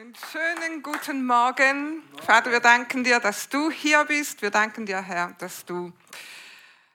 Einen 0.00 0.14
schönen 0.30 0.82
guten 0.84 1.26
Morgen. 1.26 2.04
Vater, 2.24 2.52
wir 2.52 2.60
danken 2.60 3.02
dir, 3.02 3.18
dass 3.18 3.48
du 3.48 3.68
hier 3.68 4.04
bist. 4.04 4.42
Wir 4.42 4.50
danken 4.50 4.86
dir, 4.86 5.02
Herr, 5.02 5.34
dass 5.38 5.64
du, 5.64 5.92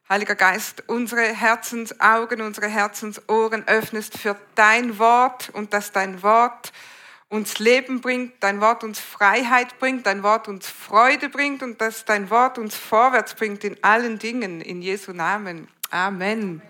Heiliger 0.07 0.35
Geist, 0.35 0.83
unsere 0.87 1.21
Herzensaugen, 1.21 2.39
unsere 2.39 2.69
Herzensohren 2.69 3.67
öffnest 3.67 4.17
für 4.17 4.37
dein 4.55 4.99
Wort 4.99 5.49
und 5.49 5.73
dass 5.73 5.91
dein 5.91 6.23
Wort 6.23 6.71
uns 7.27 7.59
Leben 7.59 7.99
bringt, 7.99 8.35
dein 8.39 8.61
Wort 8.61 8.85
uns 8.85 9.01
Freiheit 9.01 9.79
bringt, 9.79 10.05
dein 10.05 10.23
Wort 10.23 10.47
uns 10.47 10.69
Freude 10.69 11.27
bringt 11.27 11.61
und 11.61 11.81
dass 11.81 12.05
dein 12.05 12.29
Wort 12.29 12.57
uns 12.57 12.73
vorwärts 12.73 13.33
bringt 13.33 13.65
in 13.65 13.83
allen 13.83 14.17
Dingen. 14.17 14.61
In 14.61 14.81
Jesu 14.81 15.11
Namen. 15.11 15.67
Amen. 15.91 16.61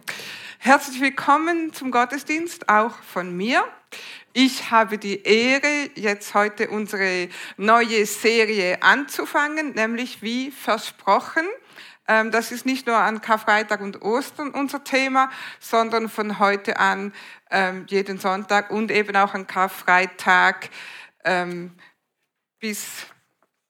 Herzlich 0.58 1.00
willkommen 1.00 1.74
zum 1.74 1.92
Gottesdienst, 1.92 2.70
auch 2.70 2.96
von 3.04 3.38
mir. 3.38 3.64
Ich 4.36 4.72
habe 4.72 4.98
die 4.98 5.22
Ehre, 5.22 5.92
jetzt 5.94 6.34
heute 6.34 6.72
unsere 6.72 7.30
neue 7.58 8.04
Serie 8.08 8.82
anzufangen, 8.82 9.74
nämlich 9.74 10.24
wie 10.24 10.50
versprochen. 10.50 11.46
Ähm, 12.08 12.32
das 12.32 12.52
ist 12.52 12.66
nicht 12.66 12.88
nur 12.88 12.98
an 12.98 13.22
Karfreitag 13.22 13.82
und 13.82 14.02
Ostern 14.02 14.50
unser 14.50 14.84
Thema, 14.84 15.30
sondern 15.60 16.10
von 16.10 16.40
heute 16.40 16.80
an 16.80 17.14
ähm, 17.52 17.86
jeden 17.88 18.18
Sonntag 18.18 18.72
und 18.72 18.90
eben 18.90 19.16
auch 19.16 19.36
an 19.36 19.46
Karfreitag 19.46 20.72
ähm, 21.24 21.72
bis 22.60 23.06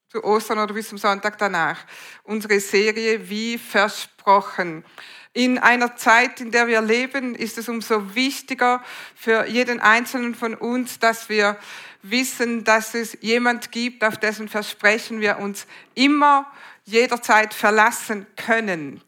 zu 0.07 0.23
Ostern 0.23 0.59
oder 0.59 0.73
bis 0.73 0.88
zum 0.88 0.97
Sonntag 0.97 1.38
danach. 1.39 1.85
Unsere 2.23 2.61
Serie 2.61 3.30
wie 3.30 3.57
versprochen. 3.57 4.85
In 5.33 5.57
einer 5.57 5.95
Zeit, 5.95 6.41
in 6.41 6.51
der 6.51 6.67
wir 6.67 6.81
leben, 6.81 7.33
ist 7.33 7.57
es 7.57 7.67
umso 7.67 8.13
wichtiger 8.13 8.83
für 9.15 9.47
jeden 9.47 9.79
Einzelnen 9.79 10.35
von 10.35 10.53
uns, 10.53 10.99
dass 10.99 11.27
wir 11.27 11.57
wissen, 12.03 12.63
dass 12.63 12.93
es 12.93 13.17
jemand 13.21 13.71
gibt, 13.71 14.03
auf 14.03 14.17
dessen 14.17 14.47
Versprechen 14.47 15.21
wir 15.21 15.39
uns 15.39 15.65
immer, 15.95 16.45
jederzeit 16.85 17.53
verlassen 17.53 18.27
können. 18.35 19.02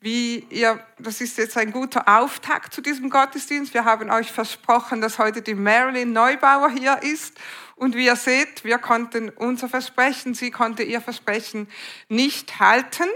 Wie 0.00 0.46
ihr, 0.50 0.82
das 0.98 1.20
ist 1.20 1.36
jetzt 1.36 1.58
ein 1.58 1.72
guter 1.72 2.08
Auftakt 2.08 2.72
zu 2.72 2.80
diesem 2.80 3.10
Gottesdienst. 3.10 3.74
Wir 3.74 3.84
haben 3.84 4.10
euch 4.10 4.30
versprochen, 4.30 5.00
dass 5.00 5.18
heute 5.18 5.42
die 5.42 5.56
Marilyn 5.56 6.12
Neubauer 6.12 6.70
hier 6.70 7.02
ist. 7.02 7.36
Und 7.74 7.96
wie 7.96 8.06
ihr 8.06 8.16
seht, 8.16 8.64
wir 8.64 8.78
konnten 8.78 9.28
unser 9.28 9.68
Versprechen, 9.68 10.34
sie 10.34 10.50
konnte 10.52 10.84
ihr 10.84 11.00
Versprechen 11.00 11.68
nicht 12.08 12.60
halten. 12.60 13.08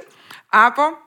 Aber 0.51 0.99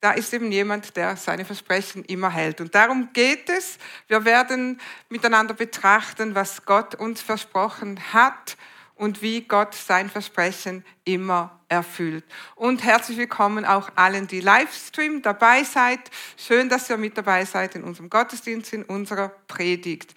da 0.00 0.12
ist 0.12 0.32
eben 0.32 0.50
jemand, 0.50 0.96
der 0.96 1.16
seine 1.16 1.44
Versprechen 1.44 2.04
immer 2.04 2.30
hält. 2.30 2.60
Und 2.60 2.74
darum 2.74 3.12
geht 3.12 3.50
es. 3.50 3.78
Wir 4.08 4.24
werden 4.24 4.80
miteinander 5.10 5.54
betrachten, 5.54 6.34
was 6.34 6.64
Gott 6.64 6.94
uns 6.94 7.20
versprochen 7.20 8.00
hat 8.12 8.56
und 8.94 9.22
wie 9.22 9.42
Gott 9.42 9.74
sein 9.74 10.10
Versprechen 10.10 10.84
immer 11.04 11.60
erfüllt. 11.68 12.24
Und 12.54 12.82
herzlich 12.82 13.18
willkommen 13.18 13.64
auch 13.64 13.90
allen, 13.94 14.26
die 14.26 14.40
Livestream 14.40 15.22
dabei 15.22 15.64
seid. 15.64 16.00
Schön, 16.36 16.68
dass 16.68 16.90
ihr 16.90 16.96
mit 16.96 17.16
dabei 17.16 17.44
seid 17.44 17.76
in 17.76 17.84
unserem 17.84 18.10
Gottesdienst, 18.10 18.72
in 18.72 18.84
unserer 18.84 19.28
Predigt. 19.48 20.14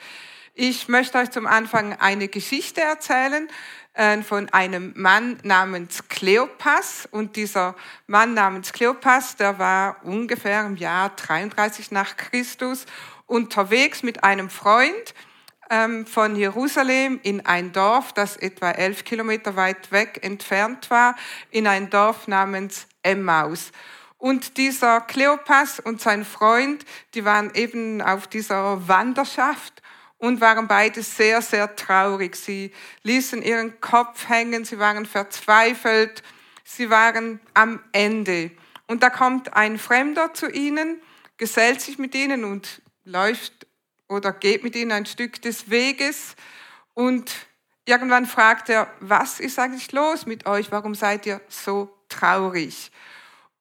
Ich 0.55 0.87
möchte 0.87 1.17
euch 1.17 1.31
zum 1.31 1.47
Anfang 1.47 1.93
eine 1.93 2.27
Geschichte 2.27 2.79
erzählen 2.79 3.47
äh, 3.93 4.21
von 4.21 4.49
einem 4.49 4.93
Mann 4.95 5.39
namens 5.41 6.07
Kleopas. 6.09 7.07
Und 7.09 7.37
dieser 7.37 7.73
Mann 8.05 8.35
namens 8.35 8.71
Kleopas, 8.71 9.35
der 9.35 9.57
war 9.57 9.97
ungefähr 10.03 10.63
im 10.63 10.75
Jahr 10.75 11.09
33 11.09 11.89
nach 11.89 12.17
Christus 12.17 12.85
unterwegs 13.25 14.03
mit 14.03 14.23
einem 14.23 14.51
Freund 14.51 15.15
ähm, 15.71 16.05
von 16.05 16.35
Jerusalem 16.35 17.19
in 17.23 17.43
ein 17.47 17.71
Dorf, 17.71 18.13
das 18.13 18.37
etwa 18.37 18.69
elf 18.69 19.05
Kilometer 19.05 19.55
weit 19.55 19.91
weg 19.91 20.19
entfernt 20.21 20.91
war, 20.91 21.15
in 21.49 21.65
ein 21.65 21.89
Dorf 21.89 22.27
namens 22.27 22.85
Emmaus. 23.01 23.71
Und 24.19 24.57
dieser 24.57 25.01
Kleopas 25.01 25.79
und 25.79 25.99
sein 25.99 26.23
Freund, 26.23 26.85
die 27.15 27.25
waren 27.25 27.49
eben 27.55 28.03
auf 28.03 28.27
dieser 28.27 28.87
Wanderschaft 28.87 29.82
und 30.23 30.39
waren 30.39 30.69
beide 30.69 31.03
sehr, 31.03 31.41
sehr 31.41 31.75
traurig. 31.75 32.37
Sie 32.37 32.71
ließen 33.01 33.41
ihren 33.41 33.81
Kopf 33.81 34.29
hängen, 34.29 34.63
sie 34.63 34.79
waren 34.79 35.05
verzweifelt, 35.05 36.23
sie 36.63 36.89
waren 36.89 37.41
am 37.53 37.83
Ende. 37.91 38.51
Und 38.87 39.03
da 39.03 39.09
kommt 39.09 39.53
ein 39.53 39.77
Fremder 39.77 40.33
zu 40.33 40.49
ihnen, 40.49 41.01
gesellt 41.35 41.81
sich 41.81 41.97
mit 41.97 42.15
ihnen 42.15 42.45
und 42.45 42.81
läuft 43.03 43.67
oder 44.07 44.31
geht 44.31 44.63
mit 44.63 44.77
ihnen 44.77 44.93
ein 44.93 45.05
Stück 45.05 45.41
des 45.41 45.69
Weges 45.69 46.37
und 46.93 47.29
irgendwann 47.83 48.25
fragt 48.25 48.69
er, 48.69 48.87
was 49.01 49.41
ist 49.41 49.59
eigentlich 49.59 49.91
los 49.91 50.25
mit 50.25 50.45
euch? 50.45 50.71
Warum 50.71 50.95
seid 50.95 51.25
ihr 51.25 51.41
so 51.49 51.93
traurig? 52.07 52.93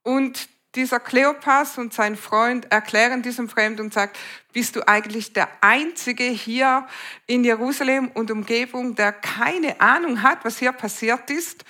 Und 0.04 0.48
dieser 0.74 1.00
Kleopas 1.00 1.76
und 1.76 1.92
sein 1.92 2.16
Freund 2.16 2.70
erklären 2.72 3.22
diesem 3.22 3.48
Fremden 3.48 3.82
und 3.82 3.94
sagt, 3.94 4.18
bist 4.52 4.76
du 4.76 4.86
eigentlich 4.88 5.32
der 5.32 5.48
Einzige 5.60 6.24
hier 6.24 6.86
in 7.26 7.44
Jerusalem 7.44 8.10
und 8.14 8.30
Umgebung, 8.30 8.94
der 8.94 9.12
keine 9.12 9.80
Ahnung 9.80 10.22
hat, 10.22 10.44
was 10.44 10.58
hier 10.58 10.72
passiert 10.72 11.30
ist? 11.30 11.64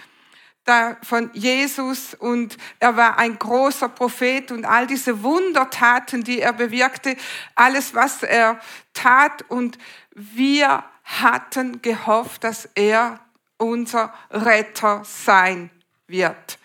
Da 0.64 0.96
von 1.02 1.30
Jesus 1.32 2.14
und 2.14 2.56
er 2.78 2.96
war 2.96 3.18
ein 3.18 3.36
großer 3.36 3.88
Prophet 3.88 4.52
und 4.52 4.64
all 4.64 4.86
diese 4.86 5.24
Wundertaten, 5.24 6.22
die 6.22 6.40
er 6.40 6.52
bewirkte, 6.52 7.16
alles, 7.56 7.94
was 7.94 8.22
er 8.22 8.60
tat 8.94 9.42
und 9.50 9.76
wir 10.14 10.84
hatten 11.02 11.82
gehofft, 11.82 12.44
dass 12.44 12.68
er 12.76 13.18
unser 13.56 14.14
Retter 14.30 15.02
sein 15.04 15.70
wird. 16.06 16.58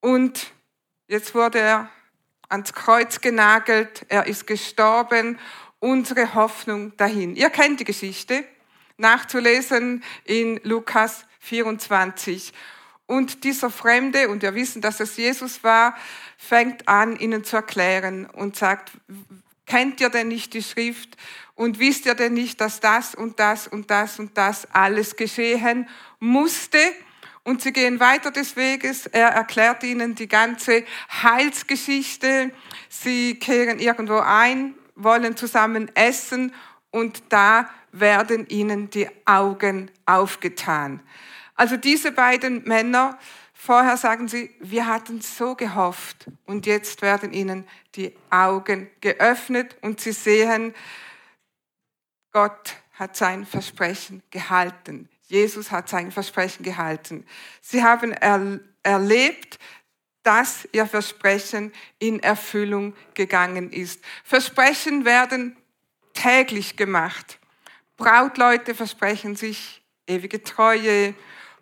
Und 0.00 0.52
Jetzt 1.08 1.36
wurde 1.36 1.60
er 1.60 1.88
ans 2.48 2.72
Kreuz 2.72 3.20
genagelt, 3.20 4.04
er 4.08 4.26
ist 4.26 4.44
gestorben, 4.44 5.38
unsere 5.78 6.34
Hoffnung 6.34 6.96
dahin. 6.96 7.36
Ihr 7.36 7.48
kennt 7.50 7.78
die 7.78 7.84
Geschichte, 7.84 8.44
nachzulesen 8.96 10.02
in 10.24 10.60
Lukas 10.64 11.24
24. 11.38 12.52
Und 13.06 13.44
dieser 13.44 13.70
Fremde, 13.70 14.28
und 14.28 14.42
wir 14.42 14.56
wissen, 14.56 14.82
dass 14.82 14.98
es 14.98 15.16
Jesus 15.16 15.62
war, 15.62 15.96
fängt 16.36 16.88
an, 16.88 17.16
ihnen 17.16 17.44
zu 17.44 17.54
erklären 17.54 18.26
und 18.26 18.56
sagt, 18.56 18.90
kennt 19.64 20.00
ihr 20.00 20.10
denn 20.10 20.26
nicht 20.26 20.54
die 20.54 20.62
Schrift 20.62 21.16
und 21.54 21.78
wisst 21.78 22.06
ihr 22.06 22.16
denn 22.16 22.34
nicht, 22.34 22.60
dass 22.60 22.80
das 22.80 23.14
und 23.14 23.38
das 23.38 23.68
und 23.68 23.92
das 23.92 24.18
und 24.18 24.36
das 24.36 24.66
alles 24.72 25.14
geschehen 25.14 25.88
musste? 26.18 26.80
Und 27.46 27.62
sie 27.62 27.72
gehen 27.72 28.00
weiter 28.00 28.32
des 28.32 28.56
Weges. 28.56 29.06
Er 29.06 29.28
erklärt 29.28 29.84
ihnen 29.84 30.16
die 30.16 30.26
ganze 30.26 30.84
Heilsgeschichte. 31.22 32.50
Sie 32.88 33.38
kehren 33.38 33.78
irgendwo 33.78 34.18
ein, 34.18 34.74
wollen 34.96 35.36
zusammen 35.36 35.88
essen 35.94 36.52
und 36.90 37.22
da 37.28 37.70
werden 37.92 38.48
ihnen 38.48 38.90
die 38.90 39.08
Augen 39.26 39.92
aufgetan. 40.06 40.98
Also 41.54 41.76
diese 41.76 42.10
beiden 42.10 42.64
Männer, 42.64 43.16
vorher 43.54 43.96
sagen 43.96 44.26
sie, 44.26 44.50
wir 44.58 44.88
hatten 44.88 45.20
so 45.20 45.54
gehofft 45.54 46.26
und 46.46 46.66
jetzt 46.66 47.00
werden 47.00 47.32
ihnen 47.32 47.64
die 47.94 48.12
Augen 48.28 48.90
geöffnet 49.00 49.76
und 49.82 50.00
sie 50.00 50.10
sehen, 50.10 50.74
Gott 52.32 52.74
hat 52.94 53.14
sein 53.14 53.46
Versprechen 53.46 54.24
gehalten. 54.32 55.08
Jesus 55.26 55.70
hat 55.70 55.88
sein 55.88 56.12
Versprechen 56.12 56.62
gehalten. 56.62 57.26
Sie 57.60 57.82
haben 57.82 58.12
er, 58.12 58.60
erlebt, 58.82 59.58
dass 60.22 60.68
ihr 60.72 60.86
Versprechen 60.86 61.72
in 61.98 62.20
Erfüllung 62.20 62.94
gegangen 63.14 63.70
ist. 63.72 64.02
Versprechen 64.24 65.04
werden 65.04 65.56
täglich 66.14 66.76
gemacht. 66.76 67.38
Brautleute 67.96 68.74
versprechen 68.74 69.36
sich 69.36 69.82
ewige 70.06 70.42
Treue. 70.42 71.14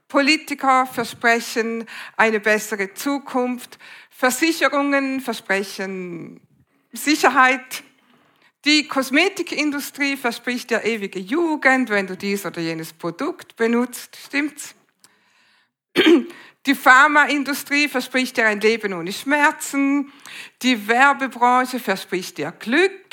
Politiker 0.08 0.86
versprechen 0.86 1.86
eine 2.16 2.40
bessere 2.40 2.92
Zukunft. 2.94 3.78
Versicherungen 4.10 5.20
versprechen 5.20 6.40
Sicherheit. 6.92 7.82
Die 8.64 8.88
Kosmetikindustrie 8.88 10.16
verspricht 10.16 10.70
ja 10.70 10.80
ewige 10.80 11.18
Jugend, 11.18 11.90
wenn 11.90 12.06
du 12.06 12.16
dies 12.16 12.46
oder 12.46 12.62
jenes 12.62 12.94
Produkt 12.94 13.56
benutzt. 13.56 14.16
Stimmt's? 14.16 14.74
Die 16.66 16.74
Pharmaindustrie 16.74 17.88
verspricht 17.88 18.38
dir 18.38 18.46
ein 18.46 18.60
Leben 18.60 18.94
ohne 18.94 19.12
Schmerzen. 19.12 20.10
Die 20.62 20.88
Werbebranche 20.88 21.78
verspricht 21.78 22.38
dir 22.38 22.52
Glück, 22.52 23.10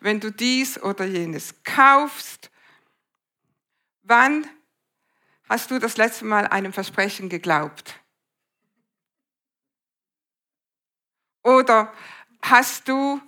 wenn 0.00 0.20
du 0.20 0.32
dies 0.32 0.82
oder 0.82 1.04
jenes 1.04 1.62
kaufst. 1.64 2.50
Wann 4.04 4.46
hast 5.50 5.70
du 5.70 5.78
das 5.78 5.98
letzte 5.98 6.24
Mal 6.24 6.46
einem 6.46 6.72
Versprechen 6.72 7.28
geglaubt? 7.28 8.00
Oder 11.42 11.92
hast 12.40 12.88
du 12.88 13.20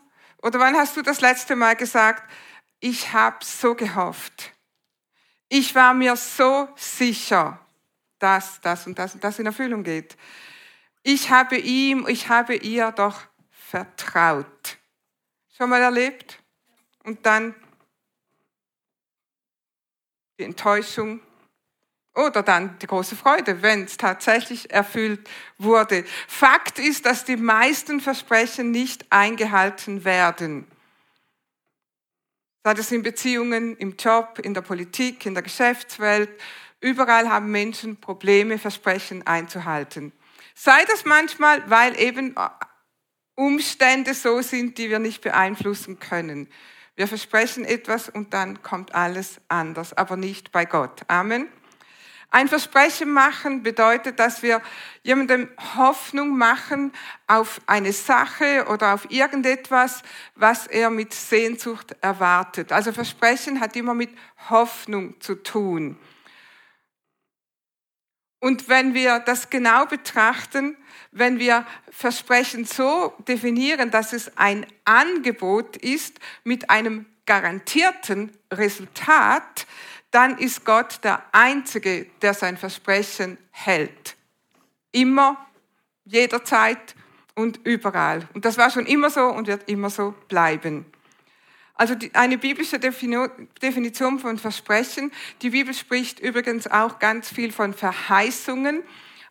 oder 0.46 0.60
wann 0.60 0.76
hast 0.76 0.96
du 0.96 1.02
das 1.02 1.20
letzte 1.20 1.56
Mal 1.56 1.74
gesagt, 1.74 2.22
ich 2.78 3.12
habe 3.12 3.44
so 3.44 3.74
gehofft, 3.74 4.52
Ich 5.48 5.74
war 5.74 5.94
mir 5.94 6.16
so 6.16 6.68
sicher, 6.76 7.60
dass 8.18 8.60
das 8.60 8.86
und 8.86 8.98
das 8.98 9.14
und 9.14 9.22
das 9.22 9.38
in 9.38 9.46
Erfüllung 9.46 9.84
geht. 9.84 10.16
Ich 11.02 11.30
habe 11.30 11.56
ihm, 11.56 12.06
ich 12.08 12.28
habe 12.28 12.56
ihr 12.56 12.90
doch 12.90 13.22
vertraut. 13.50 14.78
Schon 15.56 15.70
mal 15.70 15.80
erlebt? 15.80 16.42
Und 17.04 17.24
dann 17.24 17.54
die 20.38 20.44
Enttäuschung 20.44 21.20
oder 22.16 22.42
dann 22.42 22.78
die 22.80 22.86
große 22.86 23.14
Freude, 23.14 23.62
wenn 23.62 23.84
es 23.84 23.96
tatsächlich 23.96 24.70
erfüllt 24.70 25.28
wurde. 25.58 26.04
Fakt 26.26 26.78
ist, 26.78 27.06
dass 27.06 27.24
die 27.24 27.36
meisten 27.36 28.00
Versprechen 28.00 28.70
nicht 28.70 29.04
eingehalten 29.10 30.04
werden. 30.04 30.66
Sei 32.64 32.74
das 32.74 32.90
in 32.90 33.02
Beziehungen, 33.02 33.76
im 33.76 33.96
Job, 33.96 34.40
in 34.42 34.54
der 34.54 34.62
Politik, 34.62 35.24
in 35.26 35.34
der 35.34 35.42
Geschäftswelt. 35.42 36.30
Überall 36.80 37.28
haben 37.28 37.50
Menschen 37.50 38.00
Probleme, 38.00 38.58
Versprechen 38.58 39.24
einzuhalten. 39.26 40.12
Sei 40.54 40.84
das 40.86 41.04
manchmal, 41.04 41.62
weil 41.70 42.00
eben 42.00 42.34
Umstände 43.34 44.14
so 44.14 44.40
sind, 44.40 44.78
die 44.78 44.88
wir 44.88 44.98
nicht 44.98 45.20
beeinflussen 45.20 46.00
können. 46.00 46.48
Wir 46.96 47.06
versprechen 47.06 47.66
etwas 47.66 48.08
und 48.08 48.32
dann 48.32 48.62
kommt 48.62 48.94
alles 48.94 49.38
anders, 49.48 49.92
aber 49.92 50.16
nicht 50.16 50.50
bei 50.50 50.64
Gott. 50.64 51.02
Amen. 51.08 51.48
Ein 52.30 52.48
Versprechen 52.48 53.12
machen 53.12 53.62
bedeutet, 53.62 54.18
dass 54.18 54.42
wir 54.42 54.60
jemandem 55.02 55.48
Hoffnung 55.76 56.36
machen 56.36 56.92
auf 57.26 57.60
eine 57.66 57.92
Sache 57.92 58.66
oder 58.68 58.94
auf 58.94 59.10
irgendetwas, 59.10 60.02
was 60.34 60.66
er 60.66 60.90
mit 60.90 61.14
Sehnsucht 61.14 61.96
erwartet. 62.00 62.72
Also 62.72 62.92
Versprechen 62.92 63.60
hat 63.60 63.76
immer 63.76 63.94
mit 63.94 64.10
Hoffnung 64.50 65.20
zu 65.20 65.36
tun. 65.36 65.98
Und 68.40 68.68
wenn 68.68 68.92
wir 68.92 69.20
das 69.20 69.48
genau 69.48 69.86
betrachten, 69.86 70.76
wenn 71.10 71.38
wir 71.38 71.66
Versprechen 71.90 72.64
so 72.64 73.14
definieren, 73.26 73.90
dass 73.90 74.12
es 74.12 74.36
ein 74.36 74.66
Angebot 74.84 75.76
ist 75.76 76.18
mit 76.44 76.68
einem 76.70 77.06
garantierten 77.24 78.30
Resultat, 78.52 79.66
dann 80.10 80.38
ist 80.38 80.64
Gott 80.64 81.00
der 81.04 81.22
Einzige, 81.32 82.06
der 82.22 82.34
sein 82.34 82.56
Versprechen 82.56 83.38
hält. 83.50 84.16
Immer, 84.92 85.46
jederzeit 86.04 86.94
und 87.34 87.60
überall. 87.64 88.26
Und 88.34 88.44
das 88.44 88.56
war 88.56 88.70
schon 88.70 88.86
immer 88.86 89.10
so 89.10 89.26
und 89.26 89.46
wird 89.46 89.68
immer 89.68 89.90
so 89.90 90.14
bleiben. 90.28 90.86
Also 91.74 91.94
eine 92.14 92.38
biblische 92.38 92.78
Definition 92.78 94.18
von 94.18 94.38
Versprechen. 94.38 95.12
Die 95.42 95.50
Bibel 95.50 95.74
spricht 95.74 96.18
übrigens 96.20 96.66
auch 96.66 96.98
ganz 96.98 97.28
viel 97.28 97.52
von 97.52 97.74
Verheißungen. 97.74 98.82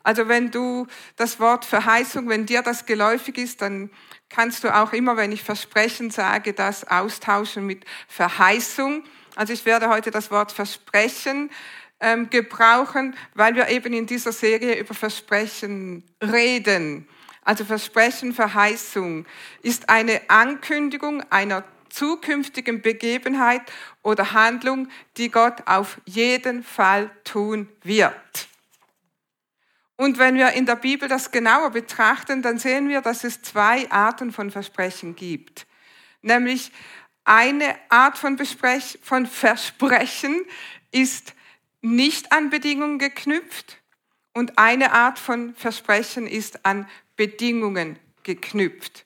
Also 0.04 0.28
wenn 0.28 0.52
du 0.52 0.86
das 1.16 1.40
Wort 1.40 1.66
Verheißung, 1.66 2.30
wenn 2.30 2.46
dir 2.46 2.62
das 2.62 2.86
geläufig 2.86 3.40
ist, 3.40 3.62
dann 3.62 3.90
kannst 4.30 4.64
du 4.64 4.76
auch 4.76 4.94
immer, 4.94 5.18
wenn 5.18 5.32
ich 5.32 5.42
Versprechen 5.42 6.12
sage, 6.12 6.54
das 6.54 6.88
austauschen 6.88 7.66
mit 7.66 7.84
Verheißung. 8.08 9.04
Also 9.36 9.54
ich 9.54 9.66
werde 9.66 9.90
heute 9.90 10.12
das 10.12 10.32
Wort 10.32 10.52
Versprechen 10.52 11.52
ähm, 12.00 12.30
gebrauchen, 12.30 13.16
weil 13.34 13.56
wir 13.56 13.68
eben 13.70 13.94
in 13.94 14.06
dieser 14.06 14.32
Serie 14.32 14.80
über 14.80 14.94
Versprechen 14.94 16.04
reden. 16.22 17.08
Also 17.42 17.64
Versprechen, 17.66 18.34
Verheißung 18.34 19.26
ist 19.62 19.90
eine 19.90 20.22
Ankündigung 20.30 21.22
einer 21.30 21.64
zukünftigen 21.90 22.82
Begebenheit 22.82 23.62
oder 24.02 24.34
Handlung, 24.34 24.90
die 25.18 25.30
Gott 25.30 25.64
auf 25.66 26.02
jeden 26.06 26.64
Fall 26.64 27.10
tun 27.24 27.70
wird. 27.84 28.14
Und 29.98 30.18
wenn 30.18 30.36
wir 30.36 30.52
in 30.52 30.66
der 30.66 30.76
Bibel 30.76 31.08
das 31.08 31.32
genauer 31.32 31.72
betrachten, 31.72 32.42
dann 32.42 32.58
sehen 32.58 32.90
wir, 32.90 33.02
dass 33.02 33.24
es 33.24 33.42
zwei 33.42 33.90
Arten 33.92 34.34
von 34.34 34.52
Versprechen 34.52 35.16
gibt. 35.16 35.68
Nämlich 36.22 36.72
eine 37.26 37.76
Art 37.90 38.18
von, 38.18 38.36
Besprech 38.36 39.00
von 39.02 39.26
Versprechen 39.26 40.46
ist 40.92 41.34
nicht 41.82 42.32
an 42.32 42.50
Bedingungen 42.50 43.00
geknüpft 43.00 43.78
und 44.34 44.58
eine 44.58 44.94
Art 44.94 45.20
von 45.20 45.54
Versprechen 45.56 46.28
ist 46.28 46.66
an 46.66 46.88
Bedingungen 47.16 48.00
geknüpft. 48.24 49.06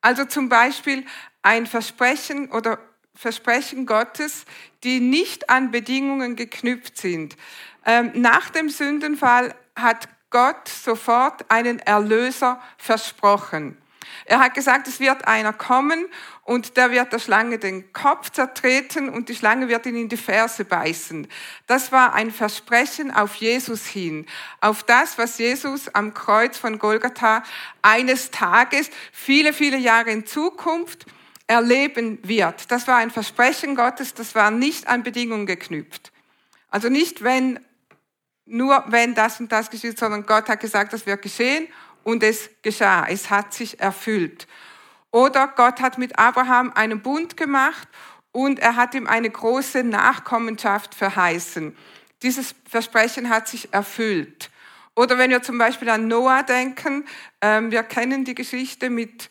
Also 0.00 0.24
zum 0.24 0.48
Beispiel 0.48 1.04
ein 1.42 1.66
Versprechen 1.66 2.50
oder 2.50 2.78
Versprechen 3.14 3.86
Gottes, 3.86 4.44
die 4.84 5.00
nicht 5.00 5.48
an 5.48 5.70
Bedingungen 5.70 6.36
geknüpft 6.36 6.98
sind. 6.98 7.36
Ähm, 7.84 8.12
nach 8.14 8.50
dem 8.50 8.68
Sündenfall 8.68 9.54
hat 9.74 10.08
Gott 10.30 10.68
sofort 10.68 11.50
einen 11.50 11.78
Erlöser 11.78 12.60
versprochen. 12.76 13.78
Er 14.24 14.40
hat 14.40 14.54
gesagt, 14.54 14.88
es 14.88 15.00
wird 15.00 15.26
einer 15.26 15.52
kommen 15.52 16.06
und 16.42 16.76
der 16.76 16.90
wird 16.90 17.12
der 17.12 17.18
Schlange 17.18 17.58
den 17.58 17.92
Kopf 17.92 18.30
zertreten 18.30 19.08
und 19.08 19.28
die 19.28 19.34
Schlange 19.34 19.68
wird 19.68 19.86
ihn 19.86 19.96
in 19.96 20.08
die 20.08 20.16
Ferse 20.16 20.64
beißen. 20.64 21.28
Das 21.66 21.92
war 21.92 22.14
ein 22.14 22.30
Versprechen 22.30 23.10
auf 23.10 23.36
Jesus 23.36 23.86
hin, 23.86 24.26
auf 24.60 24.82
das, 24.82 25.18
was 25.18 25.38
Jesus 25.38 25.88
am 25.94 26.14
Kreuz 26.14 26.58
von 26.58 26.78
Golgatha 26.78 27.42
eines 27.82 28.30
Tages, 28.30 28.90
viele, 29.12 29.52
viele 29.52 29.76
Jahre 29.76 30.10
in 30.10 30.26
Zukunft, 30.26 31.06
erleben 31.46 32.18
wird. 32.22 32.70
Das 32.70 32.88
war 32.88 32.96
ein 32.96 33.10
Versprechen 33.10 33.76
Gottes, 33.76 34.14
das 34.14 34.34
war 34.34 34.50
nicht 34.50 34.88
an 34.88 35.02
Bedingungen 35.02 35.46
geknüpft. 35.46 36.12
Also 36.68 36.88
nicht 36.88 37.22
wenn, 37.22 37.60
nur 38.44 38.84
wenn 38.88 39.14
das 39.14 39.40
und 39.40 39.52
das 39.52 39.70
geschieht, 39.70 39.98
sondern 39.98 40.26
Gott 40.26 40.48
hat 40.48 40.60
gesagt, 40.60 40.92
das 40.92 41.06
wird 41.06 41.22
geschehen 41.22 41.68
und 42.06 42.22
es 42.22 42.50
geschah. 42.62 43.04
Es 43.08 43.30
hat 43.30 43.52
sich 43.52 43.80
erfüllt. 43.80 44.46
Oder 45.10 45.48
Gott 45.48 45.80
hat 45.80 45.98
mit 45.98 46.20
Abraham 46.20 46.72
einen 46.72 47.02
Bund 47.02 47.36
gemacht 47.36 47.88
und 48.30 48.60
er 48.60 48.76
hat 48.76 48.94
ihm 48.94 49.08
eine 49.08 49.28
große 49.28 49.82
Nachkommenschaft 49.82 50.94
verheißen. 50.94 51.76
Dieses 52.22 52.54
Versprechen 52.68 53.28
hat 53.28 53.48
sich 53.48 53.74
erfüllt. 53.74 54.50
Oder 54.94 55.18
wenn 55.18 55.30
wir 55.30 55.42
zum 55.42 55.58
Beispiel 55.58 55.90
an 55.90 56.06
Noah 56.06 56.44
denken, 56.44 57.04
ähm, 57.40 57.72
wir 57.72 57.82
kennen 57.82 58.24
die 58.24 58.36
Geschichte 58.36 58.88
mit 58.88 59.28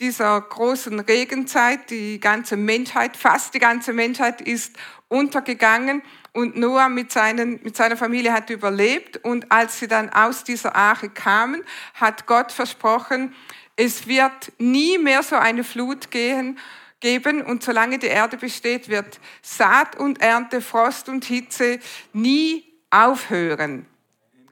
dieser 0.00 0.40
großen 0.40 0.98
Regenzeit, 0.98 1.88
die 1.88 2.18
ganze 2.18 2.56
Menschheit, 2.56 3.16
fast 3.16 3.54
die 3.54 3.60
ganze 3.60 3.92
Menschheit 3.92 4.40
ist 4.40 4.76
untergegangen 5.06 6.02
und 6.32 6.56
Noah 6.56 6.88
mit, 6.88 7.12
seinen, 7.12 7.60
mit 7.62 7.76
seiner 7.76 7.96
Familie 7.96 8.32
hat 8.32 8.50
überlebt 8.50 9.18
und 9.18 9.52
als 9.52 9.78
sie 9.78 9.88
dann 9.88 10.10
aus 10.10 10.44
dieser 10.44 10.74
Arche 10.74 11.10
kamen, 11.10 11.62
hat 11.94 12.26
Gott 12.26 12.52
versprochen, 12.52 13.34
es 13.76 14.06
wird 14.06 14.52
nie 14.58 14.98
mehr 14.98 15.22
so 15.22 15.36
eine 15.36 15.64
Flut 15.64 16.10
gehen, 16.10 16.58
geben 17.00 17.42
und 17.42 17.62
solange 17.62 17.98
die 17.98 18.06
Erde 18.06 18.36
besteht, 18.36 18.88
wird 18.88 19.20
Saat 19.42 19.96
und 19.96 20.22
Ernte, 20.22 20.60
Frost 20.60 21.08
und 21.08 21.24
Hitze 21.24 21.80
nie 22.12 22.64
aufhören. 22.90 23.86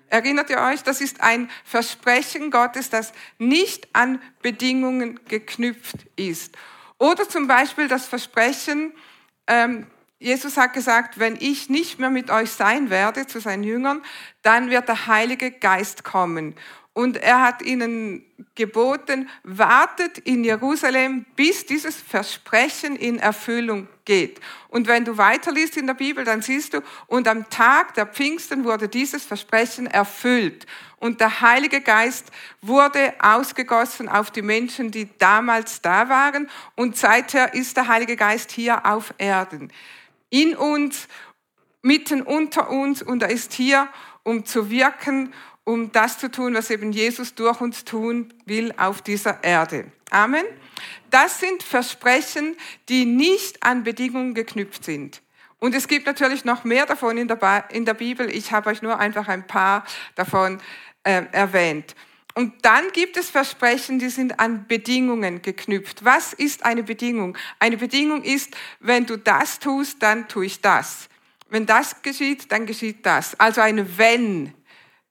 Erinnert 0.08 0.50
ihr 0.50 0.58
euch? 0.58 0.82
Das 0.82 1.00
ist 1.00 1.20
ein 1.20 1.48
Versprechen 1.64 2.50
Gottes, 2.50 2.90
das 2.90 3.12
nicht 3.38 3.88
an 3.92 4.20
Bedingungen 4.42 5.20
geknüpft 5.28 5.96
ist. 6.16 6.56
Oder 6.98 7.28
zum 7.28 7.46
Beispiel 7.46 7.86
das 7.86 8.06
Versprechen, 8.06 8.92
ähm, 9.46 9.86
Jesus 10.22 10.58
hat 10.58 10.74
gesagt, 10.74 11.18
wenn 11.18 11.36
ich 11.40 11.70
nicht 11.70 11.98
mehr 11.98 12.10
mit 12.10 12.30
euch 12.30 12.50
sein 12.50 12.90
werde, 12.90 13.26
zu 13.26 13.40
seinen 13.40 13.64
Jüngern, 13.64 14.02
dann 14.42 14.68
wird 14.68 14.86
der 14.86 15.06
Heilige 15.06 15.50
Geist 15.50 16.04
kommen. 16.04 16.54
Und 16.92 17.16
er 17.16 17.40
hat 17.40 17.62
ihnen 17.62 18.22
geboten, 18.54 19.30
wartet 19.44 20.18
in 20.18 20.44
Jerusalem, 20.44 21.24
bis 21.36 21.64
dieses 21.64 21.96
Versprechen 21.96 22.96
in 22.96 23.18
Erfüllung 23.18 23.88
geht. 24.04 24.40
Und 24.68 24.88
wenn 24.88 25.06
du 25.06 25.16
weiterliest 25.16 25.78
in 25.78 25.86
der 25.86 25.94
Bibel, 25.94 26.24
dann 26.24 26.42
siehst 26.42 26.74
du, 26.74 26.82
und 27.06 27.26
am 27.26 27.48
Tag 27.48 27.94
der 27.94 28.04
Pfingsten 28.04 28.64
wurde 28.64 28.88
dieses 28.88 29.24
Versprechen 29.24 29.86
erfüllt. 29.86 30.66
Und 30.98 31.20
der 31.20 31.40
Heilige 31.40 31.80
Geist 31.80 32.30
wurde 32.60 33.14
ausgegossen 33.20 34.06
auf 34.06 34.30
die 34.30 34.42
Menschen, 34.42 34.90
die 34.90 35.08
damals 35.16 35.80
da 35.80 36.10
waren. 36.10 36.50
Und 36.74 36.98
seither 36.98 37.54
ist 37.54 37.78
der 37.78 37.88
Heilige 37.88 38.16
Geist 38.16 38.50
hier 38.52 38.84
auf 38.84 39.14
Erden. 39.16 39.72
In 40.30 40.56
uns, 40.56 41.08
mitten 41.82 42.22
unter 42.22 42.70
uns. 42.70 43.02
Und 43.02 43.22
er 43.22 43.30
ist 43.30 43.52
hier, 43.52 43.88
um 44.22 44.44
zu 44.44 44.70
wirken 44.70 45.32
um 45.64 45.92
das 45.92 46.18
zu 46.18 46.30
tun, 46.30 46.54
was 46.54 46.70
eben 46.70 46.92
Jesus 46.92 47.34
durch 47.34 47.60
uns 47.60 47.84
tun 47.84 48.32
will 48.44 48.72
auf 48.76 49.02
dieser 49.02 49.42
Erde. 49.44 49.90
Amen. 50.10 50.44
Das 51.10 51.40
sind 51.40 51.62
Versprechen, 51.62 52.56
die 52.88 53.04
nicht 53.04 53.62
an 53.62 53.84
Bedingungen 53.84 54.34
geknüpft 54.34 54.84
sind. 54.84 55.22
Und 55.58 55.74
es 55.74 55.88
gibt 55.88 56.06
natürlich 56.06 56.44
noch 56.44 56.64
mehr 56.64 56.86
davon 56.86 57.18
in 57.18 57.28
der, 57.28 57.94
Bibel. 57.94 58.30
Ich 58.30 58.50
habe 58.50 58.70
euch 58.70 58.80
nur 58.80 58.98
einfach 58.98 59.28
ein 59.28 59.46
paar 59.46 59.84
davon 60.14 60.60
äh, 61.04 61.24
erwähnt. 61.32 61.94
Und 62.40 62.54
dann 62.64 62.90
gibt 62.92 63.18
es 63.18 63.28
Versprechen, 63.28 63.98
die 63.98 64.08
sind 64.08 64.40
an 64.40 64.66
Bedingungen 64.66 65.42
geknüpft. 65.42 66.06
Was 66.06 66.32
ist 66.32 66.64
eine 66.64 66.82
Bedingung? 66.82 67.36
Eine 67.58 67.76
Bedingung 67.76 68.22
ist, 68.22 68.56
wenn 68.78 69.04
du 69.04 69.18
das 69.18 69.58
tust, 69.58 70.02
dann 70.02 70.26
tue 70.26 70.46
ich 70.46 70.62
das. 70.62 71.10
Wenn 71.50 71.66
das 71.66 72.00
geschieht, 72.00 72.50
dann 72.50 72.64
geschieht 72.64 73.04
das. 73.04 73.38
Also 73.38 73.60
ein 73.60 73.98
Wenn. 73.98 74.54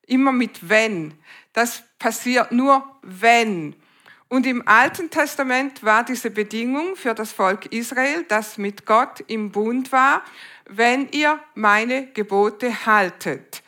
Immer 0.07 0.31
mit 0.31 0.69
Wenn. 0.69 1.13
Das 1.53 1.83
passiert 1.99 2.51
nur 2.51 2.83
wenn. 3.03 3.75
Und 4.27 4.47
im 4.47 4.67
Alten 4.67 5.11
Testament 5.11 5.83
war 5.83 6.03
diese 6.03 6.31
Bedingung 6.31 6.95
für 6.95 7.13
das 7.13 7.31
Volk 7.31 7.67
Israel, 7.67 8.25
das 8.27 8.57
mit 8.57 8.87
Gott 8.87 9.23
im 9.27 9.51
Bund 9.51 9.91
war, 9.91 10.23
wenn 10.65 11.07
ihr 11.11 11.37
meine 11.53 12.07
Gebote 12.07 12.87
haltet. 12.87 13.61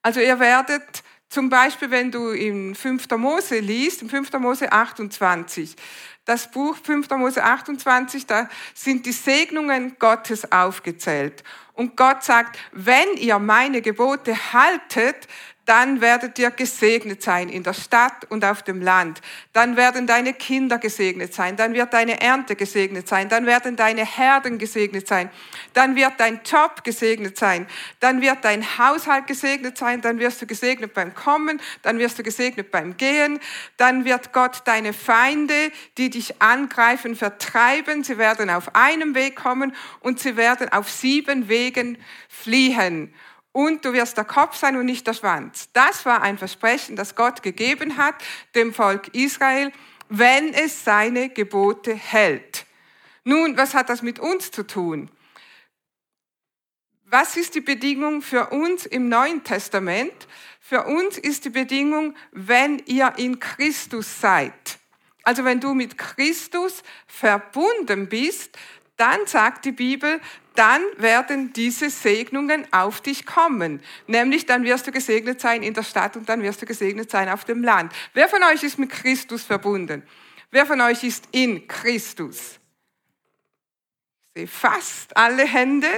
Also 0.00 0.20
ihr 0.20 0.38
werdet 0.38 1.02
zum 1.30 1.48
Beispiel, 1.48 1.92
wenn 1.92 2.10
du 2.10 2.30
in 2.30 2.74
5. 2.74 3.08
Mose 3.16 3.60
liest, 3.60 4.02
in 4.02 4.10
5. 4.10 4.32
Mose 4.34 4.72
28, 4.72 5.76
das 6.24 6.50
Buch 6.50 6.76
5. 6.76 7.08
Mose 7.10 7.42
28, 7.42 8.26
da 8.26 8.48
sind 8.74 9.06
die 9.06 9.12
Segnungen 9.12 9.96
Gottes 10.00 10.50
aufgezählt. 10.50 11.44
Und 11.72 11.96
Gott 11.96 12.24
sagt, 12.24 12.58
wenn 12.72 13.16
ihr 13.16 13.38
meine 13.38 13.80
Gebote 13.80 14.52
haltet, 14.52 15.28
dann 15.70 16.00
werdet 16.00 16.36
ihr 16.40 16.50
gesegnet 16.50 17.22
sein 17.22 17.48
in 17.48 17.62
der 17.62 17.74
Stadt 17.74 18.24
und 18.28 18.44
auf 18.44 18.64
dem 18.64 18.82
Land. 18.82 19.20
Dann 19.52 19.76
werden 19.76 20.04
deine 20.04 20.32
Kinder 20.32 20.78
gesegnet 20.78 21.32
sein. 21.32 21.54
Dann 21.54 21.74
wird 21.74 21.92
deine 21.92 22.20
Ernte 22.20 22.56
gesegnet 22.56 23.06
sein. 23.06 23.28
Dann 23.28 23.46
werden 23.46 23.76
deine 23.76 24.04
Herden 24.04 24.58
gesegnet 24.58 25.06
sein. 25.06 25.30
Dann 25.72 25.94
wird 25.94 26.14
dein 26.16 26.40
Job 26.44 26.82
gesegnet 26.82 27.38
sein. 27.38 27.68
Dann 28.00 28.20
wird 28.20 28.38
dein 28.44 28.64
Haushalt 28.78 29.28
gesegnet 29.28 29.78
sein. 29.78 30.00
Dann 30.00 30.18
wirst 30.18 30.42
du 30.42 30.46
gesegnet 30.46 30.92
beim 30.92 31.14
Kommen. 31.14 31.60
Dann 31.82 32.00
wirst 32.00 32.18
du 32.18 32.24
gesegnet 32.24 32.72
beim 32.72 32.96
Gehen. 32.96 33.38
Dann 33.76 34.04
wird 34.04 34.32
Gott 34.32 34.62
deine 34.64 34.92
Feinde, 34.92 35.70
die 35.98 36.10
dich 36.10 36.42
angreifen, 36.42 37.14
vertreiben. 37.14 38.02
Sie 38.02 38.18
werden 38.18 38.50
auf 38.50 38.74
einem 38.74 39.14
Weg 39.14 39.36
kommen 39.36 39.72
und 40.00 40.18
sie 40.18 40.36
werden 40.36 40.68
auf 40.72 40.90
sieben 40.90 41.48
Wegen 41.48 41.96
fliehen 42.28 43.14
und 43.52 43.84
du 43.84 43.92
wirst 43.92 44.16
der 44.16 44.24
Kopf 44.24 44.56
sein 44.56 44.76
und 44.76 44.86
nicht 44.86 45.06
der 45.06 45.14
Schwanz. 45.14 45.68
Das 45.72 46.06
war 46.06 46.22
ein 46.22 46.38
Versprechen, 46.38 46.96
das 46.96 47.14
Gott 47.14 47.42
gegeben 47.42 47.96
hat 47.96 48.14
dem 48.54 48.72
Volk 48.72 49.14
Israel, 49.14 49.72
wenn 50.08 50.52
es 50.54 50.84
seine 50.84 51.28
Gebote 51.28 51.94
hält. 51.94 52.66
Nun, 53.24 53.56
was 53.56 53.74
hat 53.74 53.88
das 53.88 54.02
mit 54.02 54.18
uns 54.18 54.50
zu 54.50 54.66
tun? 54.66 55.10
Was 57.04 57.36
ist 57.36 57.56
die 57.56 57.60
Bedingung 57.60 58.22
für 58.22 58.50
uns 58.50 58.86
im 58.86 59.08
Neuen 59.08 59.42
Testament? 59.42 60.28
Für 60.60 60.84
uns 60.84 61.18
ist 61.18 61.44
die 61.44 61.50
Bedingung, 61.50 62.14
wenn 62.30 62.78
ihr 62.86 63.14
in 63.16 63.40
Christus 63.40 64.20
seid. 64.20 64.78
Also 65.24 65.44
wenn 65.44 65.60
du 65.60 65.74
mit 65.74 65.98
Christus 65.98 66.82
verbunden 67.06 68.08
bist, 68.08 68.56
dann 69.00 69.26
sagt 69.26 69.64
die 69.64 69.72
Bibel, 69.72 70.20
dann 70.54 70.82
werden 70.98 71.52
diese 71.54 71.88
Segnungen 71.88 72.70
auf 72.70 73.00
dich 73.00 73.24
kommen. 73.24 73.80
Nämlich 74.06 74.44
dann 74.44 74.64
wirst 74.64 74.86
du 74.86 74.92
gesegnet 74.92 75.40
sein 75.40 75.62
in 75.62 75.72
der 75.72 75.84
Stadt 75.84 76.16
und 76.16 76.28
dann 76.28 76.42
wirst 76.42 76.60
du 76.60 76.66
gesegnet 76.66 77.10
sein 77.10 77.30
auf 77.30 77.44
dem 77.44 77.64
Land. 77.64 77.92
Wer 78.12 78.28
von 78.28 78.42
euch 78.42 78.62
ist 78.62 78.78
mit 78.78 78.90
Christus 78.90 79.44
verbunden? 79.44 80.02
Wer 80.50 80.66
von 80.66 80.80
euch 80.82 81.02
ist 81.02 81.28
in 81.32 81.66
Christus? 81.66 82.58
Ich 84.34 84.42
sehe 84.42 84.46
fast 84.46 85.16
alle 85.16 85.46
Hände. 85.46 85.88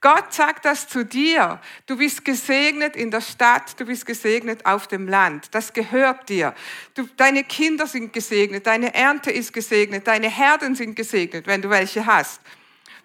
Gott 0.00 0.32
sagt 0.32 0.64
das 0.64 0.86
zu 0.86 1.04
dir. 1.04 1.60
Du 1.86 1.96
bist 1.96 2.24
gesegnet 2.24 2.94
in 2.94 3.10
der 3.10 3.20
Stadt, 3.20 3.78
du 3.80 3.84
bist 3.84 4.06
gesegnet 4.06 4.64
auf 4.64 4.86
dem 4.86 5.08
Land. 5.08 5.52
Das 5.52 5.72
gehört 5.72 6.28
dir. 6.28 6.54
Du, 6.94 7.08
deine 7.16 7.42
Kinder 7.42 7.86
sind 7.88 8.12
gesegnet, 8.12 8.66
deine 8.66 8.94
Ernte 8.94 9.32
ist 9.32 9.52
gesegnet, 9.52 10.06
deine 10.06 10.30
Herden 10.30 10.76
sind 10.76 10.94
gesegnet, 10.94 11.48
wenn 11.48 11.62
du 11.62 11.70
welche 11.70 12.06
hast. 12.06 12.40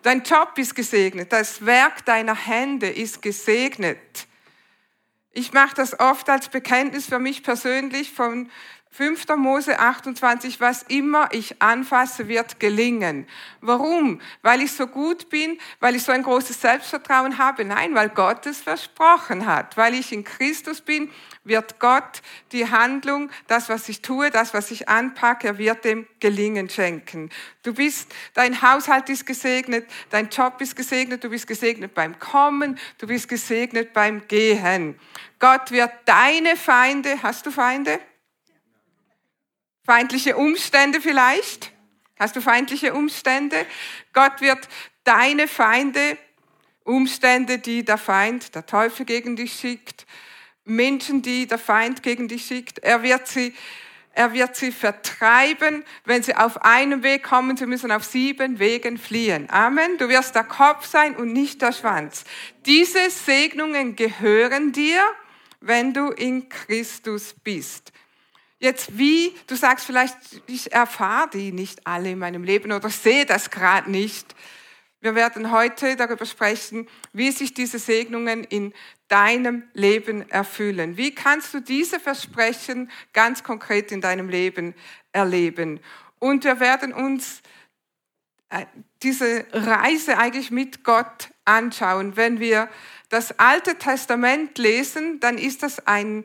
Dein 0.03 0.21
Job 0.21 0.57
ist 0.57 0.75
gesegnet, 0.75 1.31
das 1.31 1.65
Werk 1.65 2.05
deiner 2.05 2.35
Hände 2.35 2.89
ist 2.89 3.21
gesegnet. 3.21 4.27
Ich 5.31 5.51
mache 5.51 5.73
das 5.75 5.99
oft 5.99 6.29
als 6.29 6.49
Bekenntnis 6.49 7.07
für 7.07 7.17
mich 7.17 7.41
persönlich 7.41 8.11
von 8.11 8.51
5. 8.93 9.25
Mose 9.37 9.79
28, 9.79 10.61
was 10.61 10.83
immer 10.83 11.27
ich 11.31 11.59
anfasse, 11.63 12.27
wird 12.27 12.59
gelingen. 12.59 13.25
Warum? 13.59 14.21
Weil 14.43 14.61
ich 14.61 14.71
so 14.73 14.85
gut 14.85 15.29
bin, 15.29 15.57
weil 15.79 15.95
ich 15.95 16.03
so 16.03 16.11
ein 16.11 16.21
großes 16.21 16.61
Selbstvertrauen 16.61 17.39
habe? 17.39 17.65
Nein, 17.65 17.95
weil 17.95 18.09
Gott 18.09 18.45
es 18.45 18.61
versprochen 18.61 19.47
hat. 19.47 19.77
Weil 19.77 19.95
ich 19.95 20.11
in 20.11 20.23
Christus 20.23 20.81
bin, 20.81 21.09
wird 21.43 21.79
Gott 21.79 22.21
die 22.51 22.69
Handlung, 22.69 23.31
das, 23.47 23.67
was 23.67 23.89
ich 23.89 24.03
tue, 24.03 24.29
das, 24.29 24.53
was 24.53 24.69
ich 24.69 24.87
anpacke, 24.87 25.47
er 25.47 25.57
wird 25.57 25.83
dem 25.85 26.05
Gelingen 26.19 26.69
schenken. 26.69 27.31
Du 27.63 27.73
bist, 27.73 28.13
dein 28.35 28.61
Haushalt 28.61 29.09
ist 29.09 29.25
gesegnet, 29.25 29.87
dein 30.11 30.29
Job 30.29 30.61
ist 30.61 30.75
gesegnet, 30.75 31.23
du 31.23 31.29
bist 31.29 31.47
gesegnet 31.47 31.95
beim 31.95 32.19
Kommen, 32.19 32.77
du 32.99 33.07
bist 33.07 33.27
gesegnet 33.27 33.91
beim 33.91 34.27
Gehen. 34.27 34.99
Gott 35.39 35.71
wird 35.71 35.91
deine 36.05 36.55
Feinde, 36.55 37.23
hast 37.23 37.47
du 37.47 37.51
Feinde? 37.51 37.99
Feindliche 39.85 40.37
Umstände 40.37 41.01
vielleicht? 41.01 41.71
Hast 42.17 42.37
du 42.37 42.41
feindliche 42.41 42.93
Umstände? 42.93 43.65
Gott 44.13 44.39
wird 44.39 44.69
deine 45.03 45.47
Feinde, 45.47 46.17
Umstände, 46.85 47.59
die 47.59 47.83
der 47.83 47.97
Feind, 47.97 48.55
der 48.55 48.65
Teufel 48.65 49.05
gegen 49.05 49.35
dich 49.35 49.53
schickt, 49.53 50.05
Menschen, 50.63 51.21
die 51.21 51.47
der 51.47 51.57
Feind 51.57 52.01
gegen 52.01 52.29
dich 52.29 52.45
schickt, 52.45 52.79
er 52.79 53.03
wird 53.03 53.27
sie, 53.27 53.53
er 54.13 54.31
wird 54.31 54.55
sie 54.55 54.71
vertreiben, 54.71 55.83
wenn 56.05 56.23
sie 56.23 56.35
auf 56.35 56.63
einem 56.63 57.03
Weg 57.03 57.23
kommen, 57.23 57.57
sie 57.57 57.65
müssen 57.65 57.91
auf 57.91 58.05
sieben 58.05 58.59
Wegen 58.59 58.97
fliehen. 58.97 59.49
Amen. 59.49 59.97
Du 59.97 60.07
wirst 60.07 60.35
der 60.35 60.45
Kopf 60.45 60.85
sein 60.85 61.17
und 61.17 61.33
nicht 61.33 61.61
der 61.61 61.73
Schwanz. 61.73 62.23
Diese 62.65 63.09
Segnungen 63.09 63.97
gehören 63.97 64.71
dir, 64.71 65.01
wenn 65.59 65.93
du 65.93 66.09
in 66.09 66.47
Christus 66.47 67.35
bist. 67.43 67.91
Jetzt 68.63 68.97
wie, 68.97 69.35
du 69.47 69.55
sagst 69.55 69.85
vielleicht, 69.85 70.15
ich 70.47 70.71
erfahre 70.71 71.29
die 71.33 71.51
nicht 71.51 71.85
alle 71.85 72.11
in 72.11 72.17
meinem 72.17 72.45
Leben 72.45 72.71
oder 72.71 72.89
sehe 72.89 73.25
das 73.25 73.49
gerade 73.49 73.91
nicht. 73.91 74.33
Wir 75.01 75.15
werden 75.15 75.51
heute 75.51 75.97
darüber 75.97 76.25
sprechen, 76.25 76.87
wie 77.11 77.31
sich 77.31 77.53
diese 77.53 77.77
Segnungen 77.77 78.45
in 78.45 78.73
deinem 79.09 79.63
Leben 79.73 80.29
erfüllen. 80.29 80.95
Wie 80.95 81.13
kannst 81.13 81.53
du 81.53 81.59
diese 81.59 81.99
Versprechen 81.99 82.89
ganz 83.11 83.43
konkret 83.43 83.91
in 83.91 83.99
deinem 83.99 84.29
Leben 84.29 84.75
erleben? 85.11 85.81
Und 86.19 86.45
wir 86.45 86.61
werden 86.61 86.93
uns 86.93 87.41
äh, 88.47 88.65
diese 89.01 89.45
Reise 89.51 90.17
eigentlich 90.17 90.51
mit 90.51 90.85
Gott 90.85 91.31
anschauen. 91.43 92.15
Wenn 92.15 92.39
wir 92.39 92.69
das 93.09 93.37
Alte 93.39 93.75
Testament 93.75 94.57
lesen, 94.57 95.19
dann 95.19 95.37
ist 95.37 95.63
das 95.63 95.85
ein 95.85 96.23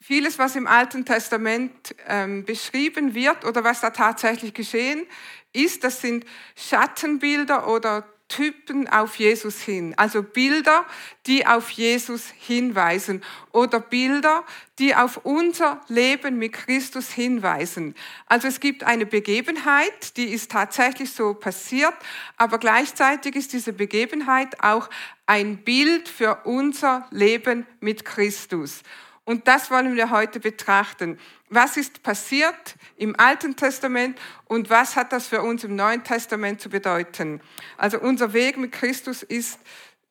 vieles, 0.00 0.38
was 0.38 0.56
im 0.56 0.66
Alten 0.66 1.04
Testament 1.04 1.94
ähm, 2.06 2.44
beschrieben 2.44 3.14
wird 3.14 3.44
oder 3.44 3.64
was 3.64 3.80
da 3.80 3.90
tatsächlich 3.90 4.54
geschehen 4.54 5.06
ist, 5.52 5.84
das 5.84 6.00
sind 6.00 6.24
Schattenbilder 6.56 7.68
oder 7.68 8.06
Typen 8.28 8.86
auf 8.88 9.16
Jesus 9.16 9.62
hin. 9.62 9.94
Also 9.96 10.22
Bilder, 10.22 10.84
die 11.26 11.46
auf 11.46 11.70
Jesus 11.70 12.30
hinweisen 12.36 13.22
oder 13.52 13.80
Bilder, 13.80 14.44
die 14.78 14.94
auf 14.94 15.24
unser 15.24 15.80
Leben 15.88 16.38
mit 16.38 16.52
Christus 16.52 17.10
hinweisen. 17.10 17.94
Also 18.26 18.48
es 18.48 18.60
gibt 18.60 18.84
eine 18.84 19.06
Begebenheit, 19.06 20.18
die 20.18 20.26
ist 20.26 20.50
tatsächlich 20.50 21.12
so 21.12 21.32
passiert, 21.32 21.94
aber 22.36 22.58
gleichzeitig 22.58 23.34
ist 23.34 23.54
diese 23.54 23.72
Begebenheit 23.72 24.62
auch 24.62 24.90
ein 25.24 25.64
Bild 25.64 26.08
für 26.08 26.42
unser 26.44 27.06
Leben 27.10 27.66
mit 27.80 28.04
Christus. 28.04 28.82
Und 29.28 29.46
das 29.46 29.70
wollen 29.70 29.94
wir 29.94 30.08
heute 30.08 30.40
betrachten. 30.40 31.18
Was 31.50 31.76
ist 31.76 32.02
passiert 32.02 32.76
im 32.96 33.14
Alten 33.20 33.56
Testament 33.56 34.18
und 34.46 34.70
was 34.70 34.96
hat 34.96 35.12
das 35.12 35.26
für 35.26 35.42
uns 35.42 35.64
im 35.64 35.76
Neuen 35.76 36.02
Testament 36.02 36.62
zu 36.62 36.70
bedeuten? 36.70 37.42
Also 37.76 37.98
unser 37.98 38.32
Weg 38.32 38.56
mit 38.56 38.72
Christus 38.72 39.22
ist 39.22 39.60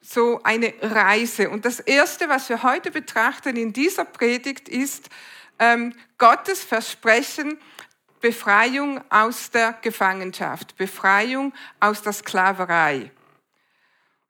so 0.02 0.40
eine 0.44 0.72
Reise. 0.84 1.50
Und 1.50 1.66
das 1.66 1.80
Erste, 1.80 2.30
was 2.30 2.48
wir 2.50 2.62
heute 2.62 2.92
betrachten 2.92 3.56
in 3.56 3.74
dieser 3.74 4.06
Predigt, 4.06 4.70
ist 4.70 5.10
ähm, 5.58 5.96
Gottes 6.20 6.64
Versprechen, 6.64 7.58
Befreiung 8.22 9.02
aus 9.10 9.50
der 9.50 9.74
Gefangenschaft, 9.82 10.78
Befreiung 10.78 11.54
aus 11.80 12.04
der 12.04 12.14
Sklaverei. 12.14 13.10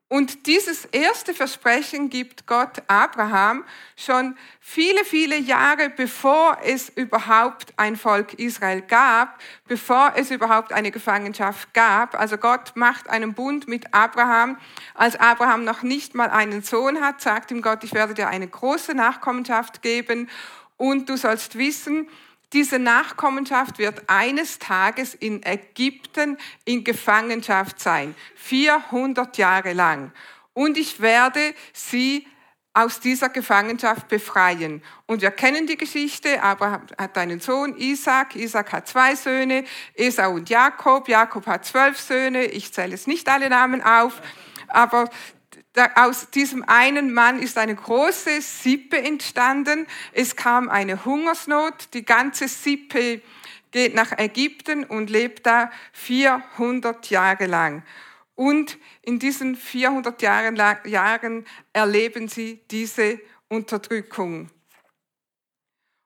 Und 0.09 0.47
dieses 0.47 0.85
erste 0.85 1.33
Versprechen 1.33 2.09
gibt 2.09 2.47
Gott 2.47 2.81
Abraham 2.87 3.65
schon 3.97 4.37
viele, 4.61 5.03
viele 5.03 5.37
Jahre 5.37 5.89
bevor 5.89 6.59
es 6.63 6.87
überhaupt 6.87 7.73
ein 7.75 7.97
Volk 7.97 8.35
Israel 8.35 8.81
gab, 8.81 9.37
bevor 9.67 10.13
es 10.15 10.31
überhaupt 10.31 10.71
eine 10.71 10.91
Gefangenschaft 10.91 11.73
gab. 11.73 12.17
Also 12.17 12.37
Gott 12.37 12.71
macht 12.75 13.09
einen 13.09 13.33
Bund 13.33 13.67
mit 13.67 13.93
Abraham. 13.93 14.57
Als 14.93 15.17
Abraham 15.17 15.65
noch 15.65 15.83
nicht 15.83 16.15
mal 16.15 16.29
einen 16.29 16.61
Sohn 16.61 17.01
hat, 17.01 17.19
sagt 17.19 17.51
ihm 17.51 17.61
Gott, 17.61 17.83
ich 17.83 17.93
werde 17.93 18.13
dir 18.13 18.29
eine 18.29 18.47
große 18.47 18.93
Nachkommenschaft 18.93 19.81
geben 19.81 20.29
und 20.77 21.09
du 21.09 21.17
sollst 21.17 21.57
wissen, 21.57 22.07
diese 22.53 22.79
Nachkommenschaft 22.79 23.77
wird 23.77 24.03
eines 24.07 24.59
Tages 24.59 25.13
in 25.13 25.43
Ägypten 25.43 26.37
in 26.65 26.83
Gefangenschaft 26.83 27.79
sein, 27.79 28.15
400 28.35 29.37
Jahre 29.37 29.73
lang. 29.73 30.11
und 30.53 30.75
ich 30.77 31.01
werde 31.01 31.53
sie 31.71 32.25
aus 32.77 32.99
dieser 32.99 33.29
Gefangenschaft 33.29 34.07
befreien. 34.07 34.83
Und 35.07 35.23
wir 35.23 35.31
kennen 35.31 35.65
die 35.65 35.77
Geschichte. 35.77 36.43
Abraham 36.43 36.83
hat 36.95 37.17
einen 37.17 37.39
Sohn, 37.39 37.75
Isaac. 37.75 38.35
Isaac 38.35 38.71
hat 38.71 38.87
zwei 38.87 39.15
Söhne, 39.15 39.63
Esau 39.95 40.33
und 40.33 40.47
Jakob. 40.47 41.09
Jakob 41.09 41.47
hat 41.47 41.65
zwölf 41.65 41.99
Söhne. 41.99 42.45
Ich 42.45 42.71
zähle 42.71 42.91
jetzt 42.91 43.07
nicht 43.07 43.27
alle 43.29 43.49
Namen 43.49 43.81
auf. 43.81 44.21
Aber 44.67 45.09
aus 45.95 46.29
diesem 46.31 46.63
einen 46.67 47.13
Mann 47.13 47.39
ist 47.39 47.57
eine 47.57 47.75
große 47.75 48.41
Sippe 48.41 48.97
entstanden. 48.97 49.87
Es 50.13 50.35
kam 50.35 50.69
eine 50.69 51.05
Hungersnot. 51.05 51.93
Die 51.93 52.05
ganze 52.05 52.47
Sippe 52.47 53.21
geht 53.71 53.93
nach 53.93 54.17
Ägypten 54.17 54.83
und 54.83 55.09
lebt 55.09 55.45
da 55.45 55.71
400 55.93 57.09
Jahre 57.09 57.45
lang. 57.45 57.83
Und 58.35 58.77
in 59.01 59.19
diesen 59.19 59.55
400 59.55 60.21
Jahren, 60.21 60.55
Jahren 60.85 61.45
erleben 61.73 62.27
sie 62.27 62.61
diese 62.69 63.19
Unterdrückung. 63.49 64.49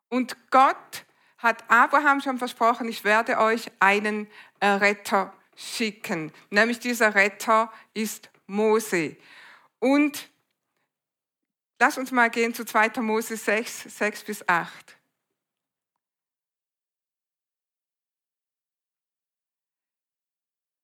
Und 0.10 0.36
Gott 0.50 1.06
hat 1.38 1.63
Abraham 1.70 2.22
schon 2.22 2.38
versprochen, 2.38 2.88
ich 2.88 3.04
werde 3.04 3.38
euch 3.38 3.72
einen 3.80 4.28
Retter 4.62 5.34
schicken. 5.56 6.32
Nämlich 6.50 6.80
dieser 6.80 7.16
Retter 7.16 7.72
ist 7.94 8.30
Mose. 8.48 9.16
Und 9.81 10.29
lass 11.79 11.97
uns 11.97 12.11
mal 12.11 12.29
gehen 12.29 12.53
zu 12.53 12.63
2. 12.63 13.01
Mose 13.01 13.35
6, 13.35 13.97
6 13.97 14.23
bis 14.23 14.47
8. 14.47 14.95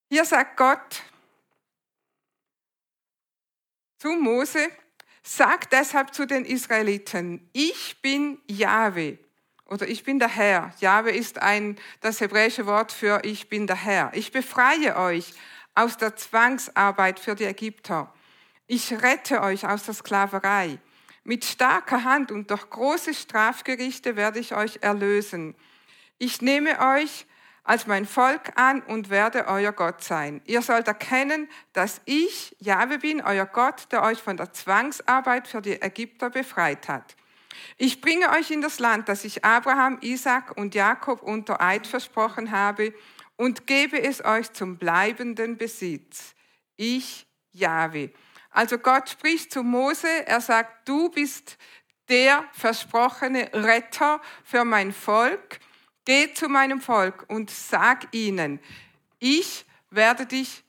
Hier 0.10 0.26
sagt 0.26 0.58
Gott, 0.58 1.04
zu 4.00 4.10
Mose, 4.16 4.70
sagt 5.22 5.74
deshalb 5.74 6.14
zu 6.14 6.26
den 6.26 6.44
Israeliten, 6.44 7.48
ich 7.54 8.02
bin 8.02 8.42
Jahwe 8.48 9.20
oder 9.66 9.88
ich 9.88 10.04
bin 10.04 10.18
der 10.18 10.30
Herr. 10.30 10.74
Jahwe 10.80 11.12
ist 11.12 11.40
ein, 11.40 11.78
das 12.02 12.20
hebräische 12.20 12.66
Wort 12.66 12.92
für 12.92 13.24
ich 13.26 13.48
bin 13.48 13.68
der 13.68 13.76
Herr. 13.76 14.12
Ich 14.16 14.32
befreie 14.32 14.96
euch 14.96 15.34
aus 15.76 15.98
der 15.98 16.16
Zwangsarbeit 16.16 17.20
für 17.20 17.36
die 17.36 17.44
Ägypter. 17.44 18.12
Ich 18.68 18.92
rette 18.92 19.42
euch 19.42 19.66
aus 19.66 19.84
der 19.86 19.94
Sklaverei. 19.94 20.78
Mit 21.24 21.46
starker 21.46 22.04
Hand 22.04 22.32
und 22.32 22.52
durch 22.52 22.70
große 22.70 23.14
Strafgerichte 23.14 24.18
werde 24.18 24.40
ich 24.40 24.54
euch 24.54 24.80
erlösen. 24.82 25.56
Ich 26.18 26.42
nehme 26.42 26.80
euch 26.80 27.26
als 27.64 27.88
mein 27.88 28.06
Volk 28.06 28.52
an 28.56 28.82
und 28.82 29.10
werde 29.10 29.48
euer 29.48 29.72
Gott 29.72 30.04
sein. 30.04 30.42
Ihr 30.46 30.62
sollt 30.62 30.88
erkennen, 30.88 31.50
dass 31.72 32.02
ich, 32.06 32.56
Jahwe 32.60 33.00
bin, 33.00 33.22
euer 33.22 33.46
Gott, 33.46 33.88
der 33.92 34.04
euch 34.04 34.22
von 34.22 34.36
der 34.36 34.52
Zwangsarbeit 34.52 35.48
für 35.48 35.62
die 35.62 35.82
Ägypter 35.82 36.30
befreit 36.30 36.90
hat. 36.90 37.16
Ich 37.78 38.02
bringe 38.02 38.30
euch 38.32 38.52
in 38.52 38.62
das 38.62 38.80
Land, 38.80 39.10
das 39.10 39.24
ich 39.24 39.46
Abraham, 39.46 39.98
Isaac 40.02 40.56
und 40.58 40.76
Jakob 40.76 41.22
unter 41.22 41.62
Eid 41.62 41.88
versprochen 41.88 42.52
habe, 42.52 42.94
und 43.36 43.68
gebe 43.68 44.02
es 44.02 44.26
euch 44.26 44.52
zum 44.54 44.78
bleibenden 44.78 45.58
Besitz. 45.58 46.34
Ich, 46.76 47.28
Jahwe. 47.52 48.12
Also 48.58 48.80
Gott 48.80 49.08
spricht 49.08 49.52
zu 49.52 49.62
Mose, 49.62 50.08
er 50.26 50.42
sagt, 50.42 50.90
du 50.90 51.10
bist 51.10 51.58
der 52.10 52.44
versprochene 52.54 53.52
Retter 53.54 54.20
für 54.44 54.66
mein 54.66 54.92
Volk 54.92 55.60
Geh 56.06 56.34
zu 56.34 56.48
meinem 56.48 56.80
Volk 56.80 57.26
und 57.28 57.52
sag 57.52 58.16
ihnen, 58.16 58.62
ich 59.20 59.66
werde 59.90 60.26
dich, 60.26 60.64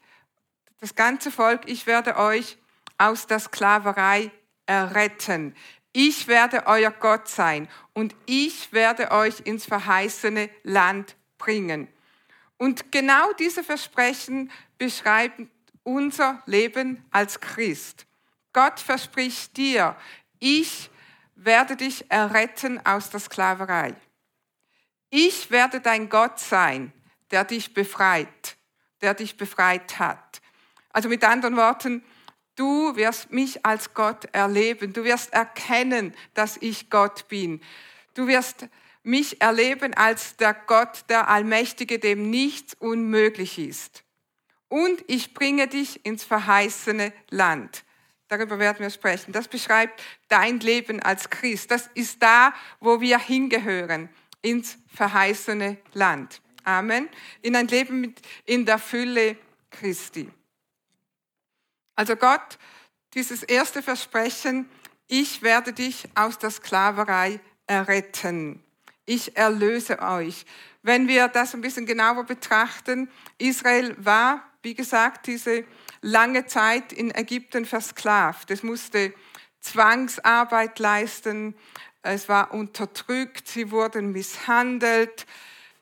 das 0.80 0.96
ganze 0.96 1.30
Volk, 1.30 1.62
ich 1.66 1.86
werde 1.86 2.16
euch 2.16 2.58
aus 2.98 3.28
der 3.28 3.38
Sklaverei 3.38 4.32
erretten. 4.66 5.54
Ich 5.92 6.26
werde 6.26 6.66
euer 6.66 6.90
Gott 6.90 7.28
sein 7.28 7.68
und 7.92 8.16
ich 8.26 8.72
werde 8.72 9.12
euch 9.12 9.42
ins 9.44 9.64
verheißene 9.64 10.50
Land 10.64 11.14
bringen. 11.38 11.86
Und 12.56 12.90
genau 12.90 13.32
diese 13.34 13.62
Versprechen 13.62 14.50
beschreiben 14.76 15.48
unser 15.88 16.42
Leben 16.44 17.02
als 17.10 17.40
Christ. 17.40 18.06
Gott 18.52 18.78
verspricht 18.78 19.56
dir, 19.56 19.96
ich 20.38 20.90
werde 21.34 21.76
dich 21.76 22.10
erretten 22.10 22.84
aus 22.84 23.08
der 23.08 23.20
Sklaverei. 23.20 23.94
Ich 25.08 25.50
werde 25.50 25.80
dein 25.80 26.10
Gott 26.10 26.38
sein, 26.38 26.92
der 27.30 27.44
dich 27.44 27.72
befreit, 27.72 28.58
der 29.00 29.14
dich 29.14 29.38
befreit 29.38 29.98
hat. 29.98 30.42
Also 30.90 31.08
mit 31.08 31.24
anderen 31.24 31.56
Worten, 31.56 32.04
du 32.54 32.94
wirst 32.96 33.32
mich 33.32 33.64
als 33.64 33.94
Gott 33.94 34.26
erleben. 34.32 34.92
Du 34.92 35.04
wirst 35.04 35.32
erkennen, 35.32 36.14
dass 36.34 36.58
ich 36.58 36.90
Gott 36.90 37.28
bin. 37.28 37.62
Du 38.12 38.26
wirst 38.26 38.68
mich 39.02 39.40
erleben 39.40 39.94
als 39.94 40.36
der 40.36 40.52
Gott, 40.52 41.04
der 41.08 41.28
Allmächtige, 41.28 41.98
dem 41.98 42.28
nichts 42.28 42.74
unmöglich 42.74 43.58
ist. 43.58 44.04
Und 44.68 45.02
ich 45.06 45.34
bringe 45.34 45.66
dich 45.66 46.04
ins 46.04 46.24
verheißene 46.24 47.12
Land. 47.30 47.84
Darüber 48.28 48.58
werden 48.58 48.80
wir 48.80 48.90
sprechen. 48.90 49.32
Das 49.32 49.48
beschreibt 49.48 50.02
dein 50.28 50.60
Leben 50.60 51.00
als 51.00 51.30
Christ. 51.30 51.70
Das 51.70 51.88
ist 51.94 52.22
da, 52.22 52.52
wo 52.78 53.00
wir 53.00 53.18
hingehören 53.18 54.10
ins 54.42 54.76
verheißene 54.94 55.78
Land. 55.94 56.42
Amen. 56.64 57.08
In 57.40 57.56
ein 57.56 57.68
Leben 57.68 58.00
mit, 58.02 58.20
in 58.44 58.66
der 58.66 58.78
Fülle 58.78 59.36
Christi. 59.70 60.30
Also 61.96 62.14
Gott, 62.16 62.58
dieses 63.14 63.42
erste 63.42 63.82
Versprechen, 63.82 64.68
ich 65.06 65.42
werde 65.42 65.72
dich 65.72 66.06
aus 66.14 66.38
der 66.38 66.50
Sklaverei 66.50 67.40
erretten. 67.66 68.62
Ich 69.06 69.36
erlöse 69.38 70.00
euch. 70.00 70.44
Wenn 70.82 71.08
wir 71.08 71.28
das 71.28 71.54
ein 71.54 71.62
bisschen 71.62 71.86
genauer 71.86 72.24
betrachten, 72.24 73.10
Israel 73.38 73.96
war, 73.98 74.47
wie 74.62 74.74
gesagt, 74.74 75.26
diese 75.26 75.64
lange 76.00 76.46
Zeit 76.46 76.92
in 76.92 77.14
Ägypten 77.14 77.64
versklavt. 77.64 78.50
Es 78.50 78.62
musste 78.62 79.14
Zwangsarbeit 79.60 80.78
leisten, 80.78 81.54
es 82.02 82.28
war 82.28 82.52
unterdrückt, 82.54 83.48
sie 83.48 83.70
wurden 83.70 84.12
misshandelt. 84.12 85.26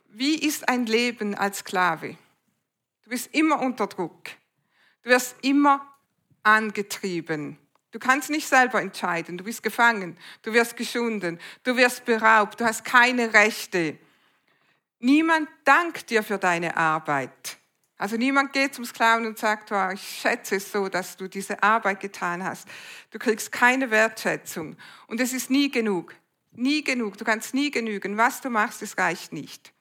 Wie 0.08 0.34
ist 0.36 0.68
ein 0.68 0.86
Leben 0.86 1.34
als 1.34 1.58
Sklave? 1.58 2.16
Du 3.04 3.10
bist 3.10 3.34
immer 3.34 3.60
unter 3.60 3.86
Druck. 3.86 4.30
Du 5.02 5.10
wirst 5.10 5.36
immer 5.42 5.86
angetrieben. 6.42 7.58
Du 7.92 7.98
kannst 7.98 8.30
nicht 8.30 8.48
selber 8.48 8.80
entscheiden. 8.80 9.38
Du 9.38 9.44
bist 9.44 9.62
gefangen. 9.62 10.18
Du 10.42 10.52
wirst 10.52 10.76
geschunden. 10.76 11.38
Du 11.62 11.76
wirst 11.76 12.04
beraubt. 12.04 12.60
Du 12.60 12.64
hast 12.64 12.84
keine 12.84 13.32
Rechte. 13.32 13.98
Niemand 14.98 15.48
dankt 15.64 16.10
dir 16.10 16.22
für 16.22 16.38
deine 16.38 16.76
Arbeit. 16.76 17.58
Also 17.98 18.16
niemand 18.16 18.52
geht 18.52 18.74
zum 18.74 18.84
Sklaven 18.84 19.26
und 19.26 19.38
sagt, 19.38 19.72
oh, 19.72 19.90
ich 19.92 20.02
schätze 20.02 20.56
es 20.56 20.70
so, 20.70 20.88
dass 20.88 21.16
du 21.16 21.28
diese 21.28 21.62
Arbeit 21.62 22.00
getan 22.00 22.44
hast. 22.44 22.68
Du 23.10 23.18
kriegst 23.18 23.50
keine 23.50 23.90
Wertschätzung. 23.90 24.76
Und 25.06 25.20
es 25.20 25.32
ist 25.32 25.50
nie 25.50 25.70
genug. 25.70 26.14
Nie 26.52 26.84
genug. 26.84 27.16
Du 27.16 27.24
kannst 27.24 27.54
nie 27.54 27.70
genügen. 27.70 28.16
Was 28.16 28.40
du 28.42 28.50
machst, 28.50 28.82
es 28.82 28.98
reicht 28.98 29.32
nicht. 29.32 29.72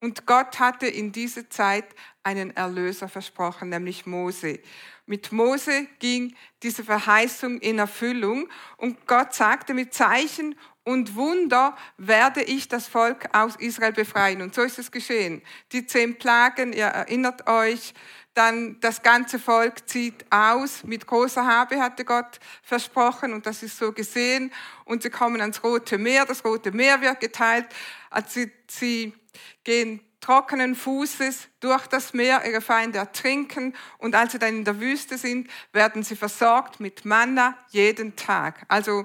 Und 0.00 0.26
Gott 0.26 0.58
hatte 0.58 0.88
in 0.88 1.12
dieser 1.12 1.48
Zeit 1.48 1.86
einen 2.24 2.54
Erlöser 2.56 3.08
versprochen, 3.08 3.68
nämlich 3.68 4.04
Mose. 4.04 4.58
Mit 5.06 5.30
Mose 5.30 5.86
ging 6.00 6.34
diese 6.62 6.84
Verheißung 6.84 7.58
in 7.60 7.78
Erfüllung 7.78 8.48
und 8.76 9.06
Gott 9.06 9.32
sagte, 9.32 9.74
mit 9.74 9.94
Zeichen 9.94 10.56
und 10.84 11.14
Wunder 11.14 11.76
werde 11.96 12.42
ich 12.42 12.68
das 12.68 12.88
Volk 12.88 13.28
aus 13.32 13.56
Israel 13.56 13.92
befreien. 13.92 14.42
Und 14.42 14.54
so 14.54 14.62
ist 14.62 14.78
es 14.78 14.90
geschehen. 14.90 15.42
Die 15.70 15.86
zehn 15.86 16.18
Plagen, 16.18 16.72
ihr 16.72 16.86
erinnert 16.86 17.46
euch, 17.48 17.94
dann 18.34 18.80
das 18.80 19.02
ganze 19.02 19.38
Volk 19.38 19.88
zieht 19.88 20.24
aus. 20.30 20.84
Mit 20.84 21.06
großer 21.06 21.46
Habe 21.46 21.80
hatte 21.80 22.04
Gott 22.04 22.40
versprochen 22.62 23.32
und 23.32 23.46
das 23.46 23.62
ist 23.62 23.78
so 23.78 23.92
gesehen. 23.92 24.52
Und 24.84 25.02
sie 25.02 25.10
kommen 25.10 25.40
ans 25.40 25.62
Rote 25.62 25.98
Meer. 25.98 26.24
Das 26.24 26.44
Rote 26.44 26.72
Meer 26.72 27.00
wird 27.00 27.20
geteilt. 27.20 27.66
Also 28.10 28.28
sie, 28.30 28.52
sie 28.68 29.14
gehen 29.64 30.00
trockenen 30.20 30.74
Fußes 30.74 31.48
durch 31.60 31.86
das 31.88 32.14
Meer, 32.14 32.42
ihre 32.46 32.60
Feinde 32.60 32.98
ertrinken 32.98 33.74
und 33.98 34.14
als 34.14 34.32
sie 34.32 34.38
dann 34.38 34.56
in 34.56 34.64
der 34.64 34.80
Wüste 34.80 35.18
sind, 35.18 35.50
werden 35.72 36.04
sie 36.04 36.14
versorgt 36.14 36.78
mit 36.78 37.04
Manna 37.04 37.58
jeden 37.70 38.14
Tag. 38.14 38.64
Also 38.68 39.04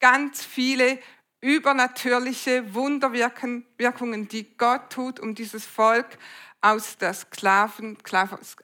ganz 0.00 0.44
viele 0.44 0.98
übernatürliche 1.40 2.74
Wunderwirkungen, 2.74 4.28
die 4.28 4.56
Gott 4.56 4.90
tut, 4.90 5.20
um 5.20 5.34
dieses 5.34 5.64
Volk 5.64 6.18
aus 6.60 6.98
der, 6.98 7.14
Sklaven, 7.14 7.96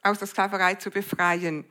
aus 0.03 0.19
der 0.19 0.27
Sklaverei 0.27 0.75
zu 0.75 0.91
befreien. 0.91 1.65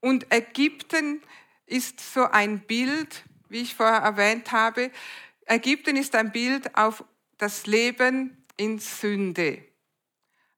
Und 0.00 0.32
Ägypten 0.32 1.22
ist 1.66 2.00
so 2.00 2.24
ein 2.24 2.60
Bild, 2.60 3.24
wie 3.48 3.60
ich 3.60 3.74
vorher 3.74 4.00
erwähnt 4.00 4.50
habe. 4.52 4.90
Ägypten 5.46 5.96
ist 5.96 6.14
ein 6.14 6.32
Bild 6.32 6.74
auf 6.74 7.04
das 7.36 7.66
Leben 7.66 8.44
in 8.56 8.78
Sünde. 8.78 9.69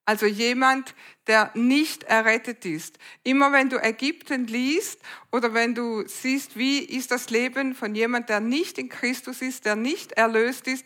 Also 0.04 0.26
jemand, 0.26 0.94
der 1.28 1.52
nicht 1.54 2.02
errettet 2.04 2.64
ist. 2.64 2.98
Immer 3.22 3.52
wenn 3.52 3.68
du 3.68 3.78
Ägypten 3.78 4.46
liest 4.48 5.00
oder 5.30 5.54
wenn 5.54 5.74
du 5.74 6.06
siehst, 6.08 6.56
wie 6.56 6.80
ist 6.80 7.12
das 7.12 7.30
Leben 7.30 7.74
von 7.74 7.94
jemand, 7.94 8.28
der 8.28 8.40
nicht 8.40 8.78
in 8.78 8.88
Christus 8.88 9.42
ist, 9.42 9.64
der 9.64 9.76
nicht 9.76 10.12
erlöst 10.12 10.66
ist, 10.66 10.84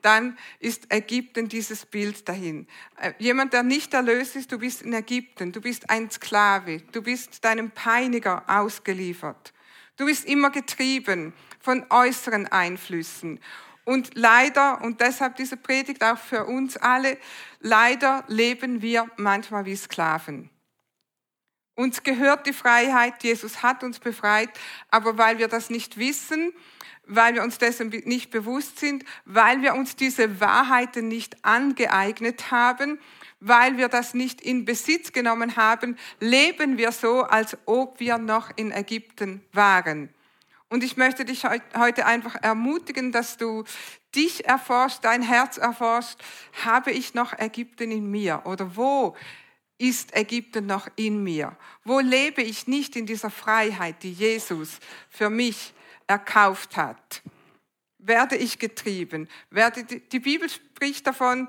dann 0.00 0.36
ist 0.60 0.92
Ägypten 0.92 1.48
dieses 1.48 1.86
Bild 1.86 2.28
dahin. 2.28 2.66
Äh, 3.00 3.12
jemand, 3.18 3.54
der 3.54 3.62
nicht 3.62 3.94
erlöst 3.94 4.36
ist, 4.36 4.52
du 4.52 4.58
bist 4.58 4.82
in 4.82 4.92
Ägypten, 4.92 5.50
du 5.52 5.62
bist 5.62 5.88
ein 5.88 6.10
Sklave, 6.10 6.82
du 6.92 7.02
bist 7.02 7.42
deinem 7.42 7.70
Peiniger 7.70 8.44
ausgeliefert. 8.46 9.54
Du 9.96 10.06
bist 10.06 10.26
immer 10.26 10.50
getrieben 10.50 11.32
von 11.60 11.86
äußeren 11.88 12.48
Einflüssen. 12.48 13.40
Und 13.84 14.12
leider, 14.14 14.80
und 14.80 15.00
deshalb 15.00 15.36
diese 15.36 15.56
Predigt 15.56 16.02
auch 16.02 16.18
für 16.18 16.46
uns 16.46 16.76
alle, 16.76 17.18
leider 17.60 18.24
leben 18.28 18.80
wir 18.80 19.10
manchmal 19.16 19.66
wie 19.66 19.76
Sklaven. 19.76 20.50
Uns 21.76 22.02
gehört 22.02 22.46
die 22.46 22.52
Freiheit, 22.52 23.22
Jesus 23.22 23.62
hat 23.62 23.82
uns 23.82 23.98
befreit, 23.98 24.50
aber 24.90 25.18
weil 25.18 25.38
wir 25.38 25.48
das 25.48 25.70
nicht 25.70 25.98
wissen, 25.98 26.52
weil 27.06 27.34
wir 27.34 27.42
uns 27.42 27.58
dessen 27.58 27.88
nicht 27.88 28.30
bewusst 28.30 28.78
sind, 28.78 29.04
weil 29.24 29.60
wir 29.60 29.74
uns 29.74 29.96
diese 29.96 30.40
Wahrheiten 30.40 31.08
nicht 31.08 31.44
angeeignet 31.44 32.50
haben, 32.50 32.98
weil 33.40 33.76
wir 33.76 33.88
das 33.88 34.14
nicht 34.14 34.40
in 34.40 34.64
Besitz 34.64 35.12
genommen 35.12 35.56
haben, 35.56 35.98
leben 36.20 36.78
wir 36.78 36.92
so, 36.92 37.22
als 37.22 37.58
ob 37.66 38.00
wir 38.00 38.18
noch 38.18 38.50
in 38.56 38.70
Ägypten 38.70 39.44
waren. 39.52 40.08
Und 40.74 40.82
ich 40.82 40.96
möchte 40.96 41.24
dich 41.24 41.44
heute 41.44 42.04
einfach 42.04 42.34
ermutigen, 42.42 43.12
dass 43.12 43.36
du 43.36 43.62
dich 44.12 44.44
erforscht, 44.46 44.98
dein 45.02 45.22
Herz 45.22 45.56
erforscht. 45.56 46.18
Habe 46.64 46.90
ich 46.90 47.14
noch 47.14 47.32
Ägypten 47.38 47.92
in 47.92 48.10
mir? 48.10 48.42
Oder 48.44 48.74
wo 48.74 49.16
ist 49.78 50.16
Ägypten 50.16 50.66
noch 50.66 50.88
in 50.96 51.22
mir? 51.22 51.56
Wo 51.84 52.00
lebe 52.00 52.42
ich 52.42 52.66
nicht 52.66 52.96
in 52.96 53.06
dieser 53.06 53.30
Freiheit, 53.30 54.02
die 54.02 54.10
Jesus 54.10 54.80
für 55.10 55.30
mich 55.30 55.72
erkauft 56.08 56.76
hat? 56.76 57.22
Werde 57.98 58.34
ich 58.34 58.58
getrieben? 58.58 59.28
Werde, 59.50 59.84
die 59.84 60.18
Bibel 60.18 60.50
spricht 60.50 61.06
davon, 61.06 61.46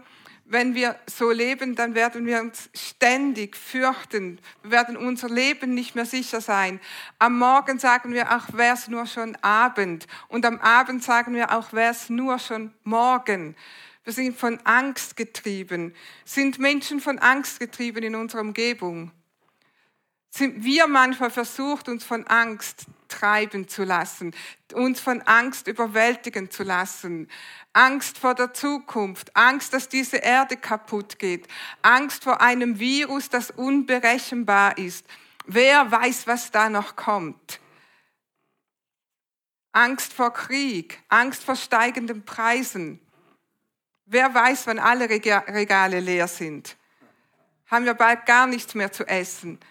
wenn 0.48 0.76
wir 0.76 0.96
so 1.08 1.32
leben, 1.32 1.76
dann 1.76 1.96
werden 1.96 2.26
wir 2.28 2.40
uns 2.40 2.70
ständig 2.76 3.58
fürchten. 3.58 4.40
Wir 4.62 4.72
werden 4.72 4.96
unser 4.96 5.28
Leben 5.28 5.74
nicht 5.74 5.96
mehr 5.96 6.06
sicher 6.06 6.40
sein. 6.40 6.80
Am 7.18 7.40
Morgen 7.40 7.80
sagen 7.80 8.14
wir, 8.14 8.30
ach, 8.30 8.50
wär's 8.54 8.88
nur 8.88 9.08
schon 9.08 9.36
Abend. 9.42 10.06
Und 10.28 10.46
am 10.46 10.60
Abend 10.60 11.04
sagen 11.04 11.34
wir 11.34 11.52
auch, 11.52 11.74
wär's 11.74 12.10
nur 12.10 12.38
schon 12.38 12.72
morgen. 12.84 13.56
Wir 14.04 14.14
sind 14.14 14.38
von 14.38 14.60
Angst 14.66 15.18
getrieben. 15.18 15.96
Sind 16.26 16.60
Menschen 16.60 17.00
von 17.00 17.18
Angst 17.18 17.60
getrieben 17.60 18.04
in 18.04 18.14
unserer 18.16 18.42
Umgebung? 18.42 19.12
Sind 20.38 20.66
wir 20.66 20.88
manchmal 20.88 21.32
versucht, 21.32 21.88
uns 21.88 22.04
von 22.04 22.28
Angst 22.28 22.88
treiben 23.08 23.70
zu 23.70 23.86
lassen, 23.86 24.36
uns 24.74 25.00
von 25.00 25.22
Angst 25.22 25.70
überwältigen 25.70 26.52
zu 26.52 26.64
lassen. 26.64 27.30
Angst 27.72 28.18
vor 28.18 28.36
der 28.36 28.54
Zukunft, 28.54 29.34
Angst, 29.34 29.72
dass 29.74 29.88
diese 29.88 30.18
Erde 30.18 30.58
kaputt 30.58 31.20
geht, 31.20 31.48
Angst 31.84 32.26
vor 32.26 32.42
einem 32.42 32.80
Virus, 32.80 33.30
das 33.30 33.50
unberechenbar 33.50 34.78
ist. 34.78 35.06
Wer 35.46 35.90
weiß, 35.90 36.28
was 36.28 36.52
da 36.52 36.68
noch 36.68 36.98
kommt? 36.98 37.62
Angst 39.72 40.12
vor 40.12 40.34
Krieg, 40.34 41.02
Angst 41.08 41.46
vor 41.46 41.56
steigenden 41.56 42.26
Preisen. 42.26 43.00
Wer 44.06 44.34
weiß, 44.34 44.68
wann 44.68 44.80
alle 44.80 45.10
Regale 45.10 46.02
leer 46.02 46.28
sind? 46.28 46.76
Haben 47.68 47.86
wir 47.86 47.94
bald 47.94 48.26
gar 48.26 48.48
nichts 48.48 48.76
mehr 48.76 48.92
zu 48.92 49.08
essen? 49.08 49.62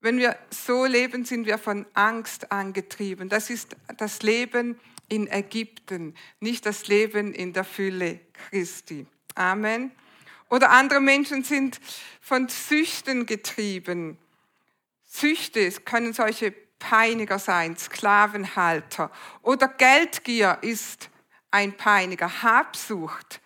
Wenn 0.00 0.18
wir 0.18 0.38
so 0.50 0.86
leben, 0.86 1.24
sind 1.24 1.46
wir 1.46 1.58
von 1.58 1.86
Angst 1.94 2.50
angetrieben. 2.52 3.28
Das 3.28 3.50
ist 3.50 3.76
das 3.98 4.22
Leben 4.22 4.80
in 5.08 5.26
Ägypten, 5.26 6.14
nicht 6.38 6.64
das 6.64 6.86
Leben 6.86 7.34
in 7.34 7.52
der 7.52 7.64
Fülle 7.64 8.20
Christi. 8.32 9.06
Amen. 9.34 9.90
Oder 10.48 10.70
andere 10.70 11.00
Menschen 11.00 11.44
sind 11.44 11.80
von 12.20 12.48
Süchten 12.48 13.26
getrieben. 13.26 14.16
Süchte 15.04 15.70
können 15.84 16.12
solche 16.12 16.52
Peiniger 16.78 17.38
sein, 17.38 17.76
Sklavenhalter. 17.76 19.10
Oder 19.42 19.68
Geldgier 19.68 20.58
ist 20.62 21.10
ein 21.50 21.76
Peiniger, 21.76 22.42
Habsucht. 22.42 23.40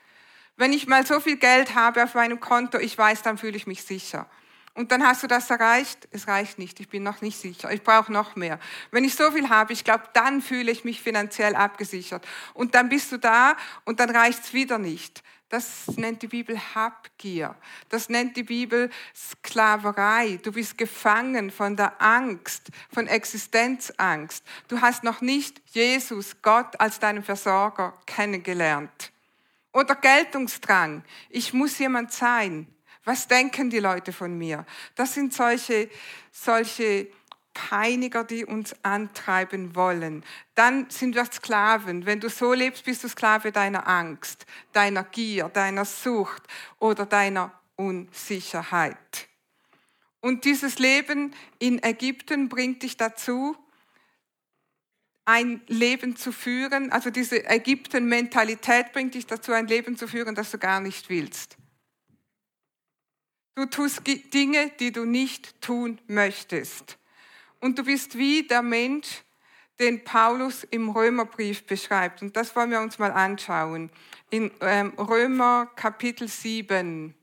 Wenn 0.57 0.73
ich 0.73 0.87
mal 0.87 1.05
so 1.05 1.19
viel 1.19 1.37
Geld 1.37 1.75
habe 1.75 2.05
auf 2.05 2.15
meinem 2.15 2.39
Konto, 2.39 2.79
ich 2.79 2.97
weiß, 2.97 3.23
dann 3.23 3.39
fühle 3.39 3.57
ich 3.57 3.67
mich 3.67 3.83
sicher. 3.83 4.29
Und 4.75 4.91
dann 4.91 5.07
hast 5.07 5.23
du 5.23 5.29
das 5.29 5.49
erreicht. 5.51 6.09
Es 6.11 6.27
reicht 6.27 6.59
nicht. 6.59 6.81
Ich 6.81 6.89
bin 6.89 7.05
noch 7.05 7.21
nicht 7.21 7.39
sicher. 7.39 7.71
Ich 7.71 7.83
brauche 7.83 8.13
noch 8.13 8.35
mehr. 8.35 8.59
Wenn 8.91 9.05
ich 9.05 9.15
so 9.15 9.31
viel 9.31 9.49
habe, 9.49 9.73
ich 9.73 9.85
glaube, 9.85 10.05
dann 10.15 10.43
fühle 10.43 10.73
ich 10.73 10.85
mich 10.85 11.01
finanziell 11.01 11.55
abgesichert. 11.55 12.27
Und 12.55 12.75
dann 12.75 12.89
bist 12.89 13.13
du 13.13 13.19
da 13.19 13.57
und 13.85 14.01
dann 14.01 14.11
reicht's 14.11 14.53
wieder 14.53 14.79
nicht. 14.79 15.23
Das 15.49 15.87
nennt 15.97 16.23
die 16.23 16.27
Bibel 16.27 16.59
Habgier. 16.75 17.55
Das 17.89 18.09
nennt 18.09 18.37
die 18.37 18.43
Bibel 18.43 18.91
Sklaverei. 19.15 20.41
Du 20.43 20.51
bist 20.51 20.77
gefangen 20.77 21.53
von 21.53 21.77
der 21.77 22.03
Angst, 22.03 22.71
von 22.93 23.07
Existenzangst. 23.07 24.45
Du 24.67 24.81
hast 24.81 25.05
noch 25.05 25.21
nicht 25.21 25.63
Jesus, 25.67 26.43
Gott 26.43 26.81
als 26.81 26.99
deinen 26.99 27.23
Versorger 27.23 27.97
kennengelernt. 28.07 29.13
Oder 29.73 29.95
Geltungsdrang. 29.95 31.05
Ich 31.31 31.53
muss 31.53 31.79
jemand 31.79 32.13
sein. 32.13 32.74
Was 33.05 33.29
denken 33.29 33.71
die 33.71 33.81
Leute 33.81 34.13
von 34.13 34.37
mir? 34.37 34.65
Das 34.95 35.15
sind 35.15 35.35
solche, 35.35 35.91
solche 36.33 37.09
Peiniger, 37.55 38.25
die 38.25 38.45
uns 38.45 38.75
antreiben 38.83 39.77
wollen. 39.77 40.25
Dann 40.55 40.91
sind 40.91 41.15
wir 41.15 41.25
Sklaven. 41.27 42.05
Wenn 42.05 42.21
du 42.21 42.29
so 42.29 42.53
lebst, 42.53 42.85
bist 42.85 43.05
du 43.05 43.09
Sklave 43.09 43.53
deiner 43.53 43.87
Angst, 43.87 44.47
deiner 44.73 45.05
Gier, 45.05 45.49
deiner 45.49 45.85
Sucht 45.85 46.43
oder 46.81 47.07
deiner 47.07 47.53
Unsicherheit. 47.77 49.29
Und 50.21 50.45
dieses 50.45 50.79
Leben 50.79 51.35
in 51.59 51.83
Ägypten 51.83 52.49
bringt 52.49 52.83
dich 52.83 52.97
dazu, 52.97 53.57
ein 55.27 55.63
Leben 55.69 56.17
zu 56.17 56.33
führen, 56.33 56.93
also 56.93 57.11
diese 57.11 57.47
Ägypten-Mentalität 57.47 58.93
bringt 58.93 59.15
dich 59.15 59.27
dazu, 59.27 59.53
ein 59.53 59.67
Leben 59.67 59.97
zu 59.97 60.07
führen, 60.07 60.35
das 60.35 60.51
du 60.51 60.59
gar 60.59 60.81
nicht 60.81 61.09
willst. 61.09 61.57
Du 63.55 63.67
tust 63.67 64.03
Dinge, 64.07 64.73
die 64.81 64.91
du 64.91 65.05
nicht 65.05 65.61
tun 65.61 66.01
möchtest. 66.09 66.99
Und 67.61 67.79
du 67.79 67.85
bist 67.85 68.19
wie 68.19 68.43
der 68.43 68.63
Mensch, 68.63 69.23
den 69.79 70.03
Paulus 70.03 70.65
im 70.65 70.91
Römerbrief 70.91 71.65
beschreibt. 71.65 72.23
Und 72.23 72.37
das 72.37 72.55
wollen 72.57 72.71
wir 72.71 72.81
uns 72.81 72.99
mal 72.99 73.13
anschauen. 73.13 73.91
In 74.31 74.51
ähm, 74.61 74.93
Römer 74.99 75.67
Kapitel 75.77 76.29
7. 76.29 77.15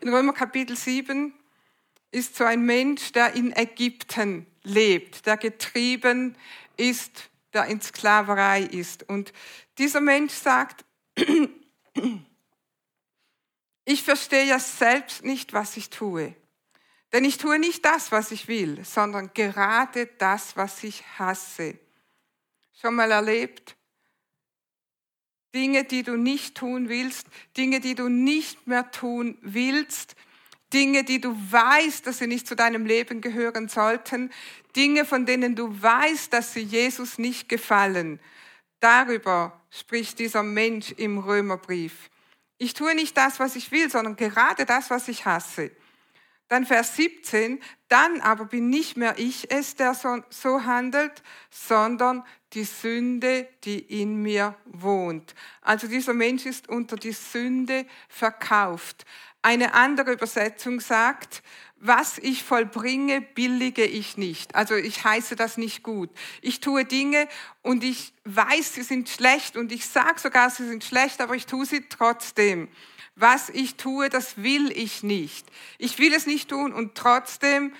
In 0.00 0.08
Römer 0.08 0.32
Kapitel 0.32 0.76
7 0.76 1.32
ist 2.10 2.36
so 2.36 2.44
ein 2.44 2.62
Mensch, 2.62 3.12
der 3.12 3.34
in 3.34 3.52
Ägypten 3.52 4.46
lebt, 4.62 5.26
der 5.26 5.36
getrieben 5.36 6.36
ist, 6.76 7.30
der 7.52 7.66
in 7.66 7.80
Sklaverei 7.80 8.62
ist. 8.62 9.08
Und 9.08 9.32
dieser 9.78 10.00
Mensch 10.00 10.32
sagt, 10.32 10.84
ich 13.86 14.02
verstehe 14.02 14.44
ja 14.44 14.58
selbst 14.58 15.24
nicht, 15.24 15.52
was 15.52 15.76
ich 15.76 15.88
tue. 15.88 16.34
Denn 17.12 17.24
ich 17.24 17.38
tue 17.38 17.58
nicht 17.58 17.84
das, 17.84 18.12
was 18.12 18.32
ich 18.32 18.48
will, 18.48 18.84
sondern 18.84 19.32
gerade 19.32 20.06
das, 20.18 20.56
was 20.56 20.82
ich 20.84 21.04
hasse. 21.18 21.78
Schon 22.78 22.96
mal 22.96 23.10
erlebt? 23.10 23.76
Dinge, 25.54 25.84
die 25.84 26.02
du 26.02 26.16
nicht 26.16 26.56
tun 26.56 26.88
willst, 26.88 27.28
Dinge, 27.56 27.80
die 27.80 27.94
du 27.94 28.08
nicht 28.08 28.66
mehr 28.66 28.90
tun 28.90 29.38
willst, 29.40 30.16
Dinge, 30.72 31.04
die 31.04 31.20
du 31.20 31.34
weißt, 31.50 32.06
dass 32.06 32.18
sie 32.18 32.26
nicht 32.26 32.48
zu 32.48 32.56
deinem 32.56 32.86
Leben 32.86 33.20
gehören 33.20 33.68
sollten, 33.68 34.32
Dinge, 34.74 35.04
von 35.04 35.26
denen 35.26 35.54
du 35.54 35.80
weißt, 35.80 36.32
dass 36.32 36.52
sie 36.52 36.60
Jesus 36.60 37.18
nicht 37.18 37.48
gefallen. 37.48 38.18
Darüber 38.80 39.58
spricht 39.70 40.18
dieser 40.18 40.42
Mensch 40.42 40.90
im 40.90 41.18
Römerbrief. 41.18 42.10
Ich 42.58 42.74
tue 42.74 42.94
nicht 42.94 43.16
das, 43.16 43.38
was 43.38 43.56
ich 43.56 43.70
will, 43.70 43.90
sondern 43.90 44.16
gerade 44.16 44.64
das, 44.64 44.90
was 44.90 45.08
ich 45.08 45.26
hasse. 45.26 45.70
Dann 46.48 46.64
Vers 46.64 46.94
17, 46.94 47.60
dann 47.88 48.20
aber 48.20 48.44
bin 48.44 48.70
nicht 48.70 48.96
mehr 48.96 49.18
ich 49.18 49.50
es, 49.50 49.74
der 49.74 49.94
so, 49.94 50.22
so 50.30 50.64
handelt, 50.64 51.22
sondern 51.50 52.24
die 52.52 52.64
Sünde, 52.64 53.48
die 53.64 53.80
in 53.80 54.22
mir 54.22 54.54
wohnt. 54.64 55.34
Also 55.60 55.88
dieser 55.88 56.14
Mensch 56.14 56.46
ist 56.46 56.68
unter 56.68 56.96
die 56.96 57.12
Sünde 57.12 57.84
verkauft. 58.08 59.04
Eine 59.42 59.74
andere 59.74 60.12
Übersetzung 60.12 60.80
sagt, 60.80 61.42
was 61.78 62.18
ich 62.18 62.42
vollbringe, 62.42 63.20
billige 63.20 63.84
ich 63.84 64.16
nicht. 64.16 64.54
Also 64.54 64.74
ich 64.74 65.04
heiße 65.04 65.36
das 65.36 65.56
nicht 65.56 65.82
gut. 65.82 66.10
Ich 66.40 66.60
tue 66.60 66.84
Dinge 66.84 67.28
und 67.62 67.84
ich 67.84 68.14
weiß, 68.24 68.74
sie 68.74 68.82
sind 68.82 69.08
schlecht 69.08 69.56
und 69.56 69.70
ich 69.72 69.86
sage 69.86 70.18
sogar, 70.18 70.50
sie 70.50 70.66
sind 70.66 70.84
schlecht, 70.84 71.20
aber 71.20 71.34
ich 71.34 71.46
tue 71.46 71.66
sie 71.66 71.86
trotzdem. 71.88 72.68
was 73.18 73.48
ich 73.48 73.76
tue, 73.76 74.10
das 74.10 74.42
will 74.42 74.70
ich 74.70 75.02
nicht. 75.02 75.48
Ich 75.78 75.98
will 75.98 76.12
es 76.12 76.26
nicht 76.26 76.50
tun 76.50 76.74
und 76.74 76.94
trotzdem, 76.94 77.72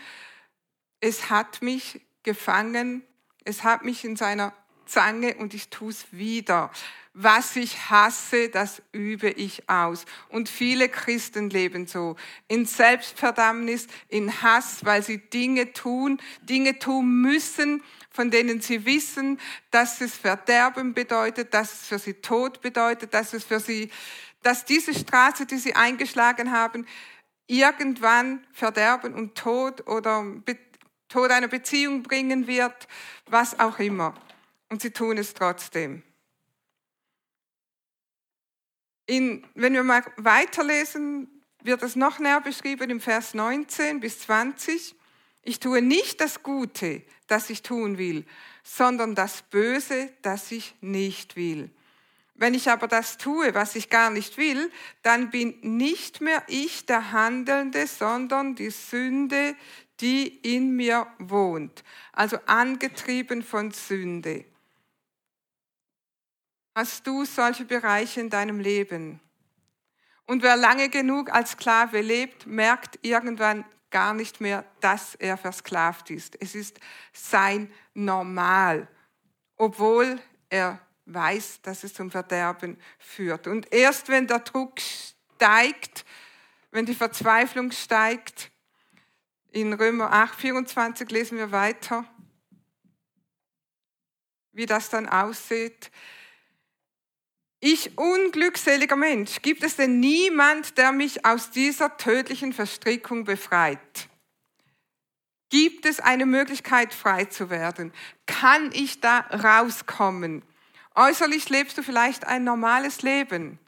es 1.00 1.28
hat 1.28 1.60
mich 1.60 2.00
gefangen, 2.22 3.02
es 3.44 3.62
hat 3.62 3.84
mich 3.84 4.04
in 4.04 4.16
seiner 4.16 4.54
Zange 4.86 5.34
und 5.36 5.54
ich 5.54 5.68
tue 5.68 5.90
es 5.90 6.06
wieder. 6.12 6.70
Was 7.18 7.56
ich 7.56 7.88
hasse, 7.88 8.50
das 8.50 8.82
übe 8.92 9.30
ich 9.30 9.70
aus. 9.70 10.04
Und 10.28 10.50
viele 10.50 10.90
Christen 10.90 11.48
leben 11.48 11.86
so. 11.86 12.16
In 12.46 12.66
Selbstverdammnis, 12.66 13.86
in 14.08 14.42
Hass, 14.42 14.84
weil 14.84 15.02
sie 15.02 15.18
Dinge 15.18 15.72
tun, 15.72 16.20
Dinge 16.42 16.78
tun 16.78 17.22
müssen, 17.22 17.82
von 18.10 18.30
denen 18.30 18.60
sie 18.60 18.84
wissen, 18.84 19.40
dass 19.70 20.02
es 20.02 20.14
Verderben 20.14 20.92
bedeutet, 20.92 21.54
dass 21.54 21.72
es 21.72 21.86
für 21.86 21.98
sie 21.98 22.14
Tod 22.14 22.60
bedeutet, 22.60 23.14
dass 23.14 23.32
es 23.32 23.44
für 23.44 23.60
sie, 23.60 23.90
dass 24.42 24.66
diese 24.66 24.92
Straße, 24.92 25.46
die 25.46 25.56
sie 25.58 25.74
eingeschlagen 25.74 26.52
haben, 26.52 26.86
irgendwann 27.46 28.46
Verderben 28.52 29.14
und 29.14 29.34
Tod 29.36 29.86
oder 29.86 30.24
Tod 31.08 31.30
einer 31.30 31.48
Beziehung 31.48 32.02
bringen 32.02 32.46
wird, 32.46 32.88
was 33.26 33.58
auch 33.58 33.78
immer 33.78 34.14
und 34.68 34.82
sie 34.82 34.90
tun 34.90 35.18
es 35.18 35.34
trotzdem. 35.34 36.02
In, 39.06 39.46
wenn 39.54 39.72
wir 39.72 39.84
mal 39.84 40.04
weiterlesen, 40.16 41.28
wird 41.62 41.82
es 41.82 41.96
noch 41.96 42.18
näher 42.18 42.40
beschrieben 42.40 42.90
im 42.90 43.00
Vers 43.00 43.34
19 43.34 44.00
bis 44.00 44.20
20. 44.20 44.94
Ich 45.42 45.60
tue 45.60 45.82
nicht 45.82 46.20
das 46.20 46.42
Gute, 46.42 47.02
das 47.26 47.50
ich 47.50 47.62
tun 47.62 47.98
will, 47.98 48.24
sondern 48.64 49.14
das 49.14 49.42
Böse, 49.42 50.10
das 50.22 50.50
ich 50.50 50.74
nicht 50.80 51.36
will. 51.36 51.70
Wenn 52.34 52.54
ich 52.54 52.68
aber 52.68 52.88
das 52.88 53.16
tue, 53.16 53.54
was 53.54 53.76
ich 53.76 53.88
gar 53.88 54.10
nicht 54.10 54.36
will, 54.36 54.70
dann 55.02 55.30
bin 55.30 55.58
nicht 55.62 56.20
mehr 56.20 56.42
ich 56.48 56.84
der 56.84 57.12
Handelnde, 57.12 57.86
sondern 57.86 58.54
die 58.54 58.70
Sünde, 58.70 59.56
die 60.00 60.26
in 60.26 60.76
mir 60.76 61.06
wohnt. 61.18 61.82
Also 62.12 62.38
angetrieben 62.46 63.42
von 63.42 63.70
Sünde. 63.70 64.44
Hast 66.76 67.06
du 67.06 67.24
solche 67.24 67.64
Bereiche 67.64 68.20
in 68.20 68.28
deinem 68.28 68.60
Leben? 68.60 69.18
Und 70.26 70.42
wer 70.42 70.58
lange 70.58 70.90
genug 70.90 71.32
als 71.32 71.52
Sklave 71.52 72.02
lebt, 72.02 72.46
merkt 72.46 72.98
irgendwann 73.00 73.64
gar 73.90 74.12
nicht 74.12 74.42
mehr, 74.42 74.62
dass 74.80 75.14
er 75.14 75.38
versklavt 75.38 76.10
ist. 76.10 76.36
Es 76.38 76.54
ist 76.54 76.78
sein 77.14 77.72
Normal, 77.94 78.88
obwohl 79.56 80.20
er 80.50 80.78
weiß, 81.06 81.62
dass 81.62 81.82
es 81.82 81.94
zum 81.94 82.10
Verderben 82.10 82.76
führt. 82.98 83.46
Und 83.46 83.72
erst 83.72 84.10
wenn 84.10 84.26
der 84.26 84.40
Druck 84.40 84.78
steigt, 84.78 86.04
wenn 86.72 86.84
die 86.84 86.94
Verzweiflung 86.94 87.70
steigt, 87.70 88.50
in 89.50 89.72
Römer 89.72 90.12
8, 90.12 90.38
24 90.38 91.10
lesen 91.10 91.38
wir 91.38 91.52
weiter, 91.52 92.04
wie 94.52 94.66
das 94.66 94.90
dann 94.90 95.08
aussieht. 95.08 95.90
Ich 97.60 97.96
unglückseliger 97.96 98.96
Mensch, 98.96 99.40
gibt 99.40 99.62
es 99.62 99.76
denn 99.76 99.98
niemand, 99.98 100.76
der 100.76 100.92
mich 100.92 101.24
aus 101.24 101.50
dieser 101.50 101.96
tödlichen 101.96 102.52
Verstrickung 102.52 103.24
befreit? 103.24 104.08
Gibt 105.48 105.86
es 105.86 106.00
eine 106.00 106.26
Möglichkeit, 106.26 106.92
frei 106.92 107.24
zu 107.24 107.50
werden? 107.50 107.92
Kann 108.26 108.72
ich 108.72 109.00
da 109.00 109.20
rauskommen? 109.20 110.42
Äußerlich 110.94 111.48
lebst 111.48 111.78
du 111.78 111.82
vielleicht 111.82 112.26
ein 112.26 112.44
normales 112.44 113.02
Leben, 113.02 113.58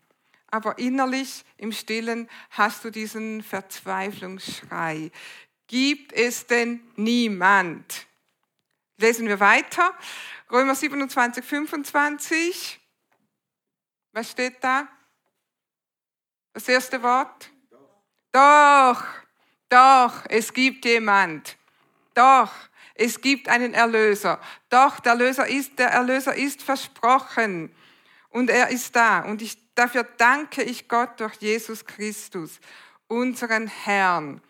aber 0.50 0.78
innerlich 0.78 1.44
im 1.56 1.72
Stillen 1.72 2.28
hast 2.50 2.84
du 2.84 2.90
diesen 2.90 3.42
Verzweiflungsschrei. 3.42 5.10
Gibt 5.66 6.12
es 6.12 6.46
denn 6.46 6.80
niemand? 6.96 8.06
Lesen 8.96 9.28
wir 9.28 9.38
weiter. 9.40 9.94
Römer 10.50 10.74
27, 10.74 11.44
25. 11.44 12.80
Was 14.12 14.30
steht 14.30 14.62
da? 14.62 14.88
Das 16.52 16.68
erste 16.68 17.02
Wort? 17.02 17.50
Doch, 18.32 19.04
doch, 19.68 20.24
es 20.28 20.52
gibt 20.52 20.84
jemand. 20.84 21.56
Doch, 22.14 22.52
es 22.94 23.20
gibt 23.20 23.48
einen 23.48 23.74
Erlöser. 23.74 24.40
Doch, 24.68 24.98
der 25.00 25.12
Erlöser 25.12 25.46
ist, 25.46 25.78
der 25.78 25.90
Erlöser 25.90 26.34
ist 26.34 26.62
versprochen. 26.62 27.74
Und 28.30 28.50
er 28.50 28.68
ist 28.68 28.96
da. 28.96 29.20
Und 29.20 29.40
ich, 29.40 29.56
dafür 29.74 30.02
danke 30.02 30.62
ich 30.62 30.88
Gott 30.88 31.20
durch 31.20 31.34
Jesus 31.36 31.84
Christus, 31.84 32.60
unseren 33.06 33.68
Herrn. 33.68 34.42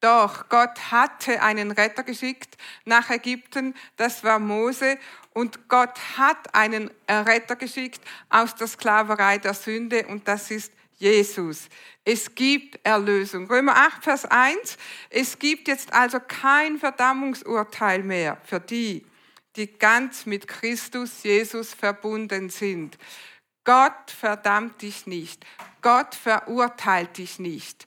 Doch 0.00 0.48
Gott 0.48 0.90
hatte 0.90 1.42
einen 1.42 1.70
Retter 1.70 2.02
geschickt 2.02 2.56
nach 2.84 3.08
Ägypten, 3.10 3.74
das 3.96 4.22
war 4.22 4.38
Mose, 4.38 4.98
und 5.36 5.68
Gott 5.68 5.98
hat 6.16 6.54
einen 6.54 6.90
Retter 7.06 7.56
geschickt 7.56 8.00
aus 8.30 8.54
der 8.54 8.66
Sklaverei 8.66 9.36
der 9.36 9.52
Sünde, 9.52 10.06
und 10.06 10.26
das 10.26 10.50
ist 10.50 10.72
Jesus. 10.96 11.68
Es 12.04 12.34
gibt 12.34 12.80
Erlösung. 12.82 13.46
Römer 13.46 13.76
8, 13.76 14.02
Vers 14.02 14.24
1. 14.24 14.78
Es 15.10 15.38
gibt 15.38 15.68
jetzt 15.68 15.92
also 15.92 16.20
kein 16.26 16.78
Verdammungsurteil 16.78 18.02
mehr 18.02 18.38
für 18.44 18.60
die, 18.60 19.04
die 19.56 19.66
ganz 19.66 20.24
mit 20.24 20.48
Christus 20.48 21.22
Jesus 21.22 21.74
verbunden 21.74 22.48
sind. 22.48 22.96
Gott 23.64 24.10
verdammt 24.10 24.80
dich 24.80 25.06
nicht. 25.06 25.44
Gott 25.82 26.14
verurteilt 26.14 27.18
dich 27.18 27.38
nicht. 27.38 27.86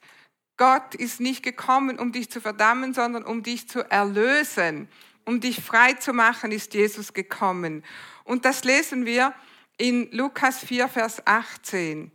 Gott 0.57 0.93
ist 0.93 1.19
nicht 1.19 1.41
gekommen, 1.41 1.97
um 1.97 2.12
dich 2.12 2.29
zu 2.29 2.41
verdammen, 2.41 2.93
sondern 2.93 3.23
um 3.23 3.41
dich 3.41 3.67
zu 3.67 3.89
erlösen. 3.89 4.88
Um 5.30 5.39
dich 5.39 5.62
frei 5.62 5.94
zu 5.94 6.12
machen, 6.12 6.52
ist 6.52 6.74
Jesus 6.74 7.13
gekommen. 7.13 7.84
Und 8.24 8.46
das 8.46 8.63
lesen 8.63 9.06
wir 9.06 9.36
in 9.78 10.10
Lukas 10.12 10.58
4, 10.58 10.88
Vers 10.88 11.22
18. 11.24 12.12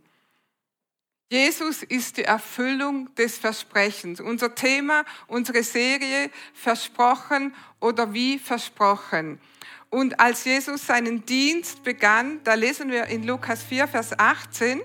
Jesus 1.31 1.81
ist 1.83 2.17
die 2.17 2.25
Erfüllung 2.25 3.15
des 3.15 3.37
Versprechens. 3.37 4.19
Unser 4.19 4.53
Thema, 4.53 5.05
unsere 5.27 5.63
Serie, 5.63 6.29
versprochen 6.53 7.55
oder 7.79 8.11
wie 8.11 8.37
versprochen. 8.37 9.39
Und 9.89 10.19
als 10.19 10.43
Jesus 10.43 10.85
seinen 10.85 11.25
Dienst 11.25 11.83
begann, 11.83 12.43
da 12.43 12.53
lesen 12.55 12.91
wir 12.91 13.05
in 13.05 13.23
Lukas 13.23 13.63
4, 13.63 13.87
Vers 13.87 14.19
18, 14.19 14.81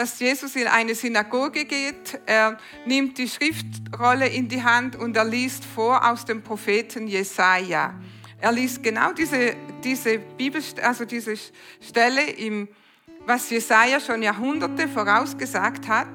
dass 0.00 0.18
Jesus 0.18 0.56
in 0.56 0.66
eine 0.66 0.94
Synagoge 0.94 1.66
geht. 1.66 2.18
Er 2.24 2.56
nimmt 2.86 3.18
die 3.18 3.28
Schriftrolle 3.28 4.28
in 4.28 4.48
die 4.48 4.62
Hand 4.62 4.96
und 4.96 5.14
er 5.14 5.26
liest 5.26 5.62
vor 5.62 6.10
aus 6.10 6.24
dem 6.24 6.40
Propheten 6.40 7.06
Jesaja. 7.06 7.92
Er 8.40 8.50
liest 8.50 8.82
genau 8.82 9.12
diese, 9.12 9.54
diese 9.84 10.18
Bibel, 10.18 10.62
also 10.82 11.04
diese 11.04 11.34
Stelle 11.82 12.22
im, 12.22 12.68
was 13.26 13.50
Jesaja 13.50 14.00
schon 14.00 14.22
Jahrhunderte 14.22 14.88
vorausgesagt 14.88 15.86
hat, 15.86 16.08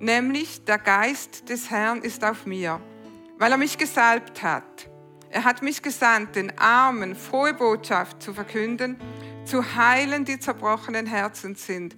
nämlich 0.00 0.62
der 0.66 0.76
Geist 0.76 1.48
des 1.48 1.70
Herrn 1.70 2.02
ist 2.02 2.22
auf 2.22 2.44
mir, 2.44 2.78
weil 3.38 3.52
er 3.52 3.56
mich 3.56 3.78
gesalbt 3.78 4.42
hat. 4.42 4.90
Er 5.30 5.44
hat 5.44 5.62
mich 5.62 5.80
gesandt, 5.80 6.36
den 6.36 6.58
Armen 6.58 7.16
frohe 7.16 7.54
Botschaft 7.54 8.22
zu 8.22 8.34
verkünden, 8.34 9.00
zu 9.46 9.76
heilen, 9.76 10.26
die 10.26 10.38
zerbrochenen 10.38 11.06
Herzen 11.06 11.54
sind, 11.54 11.96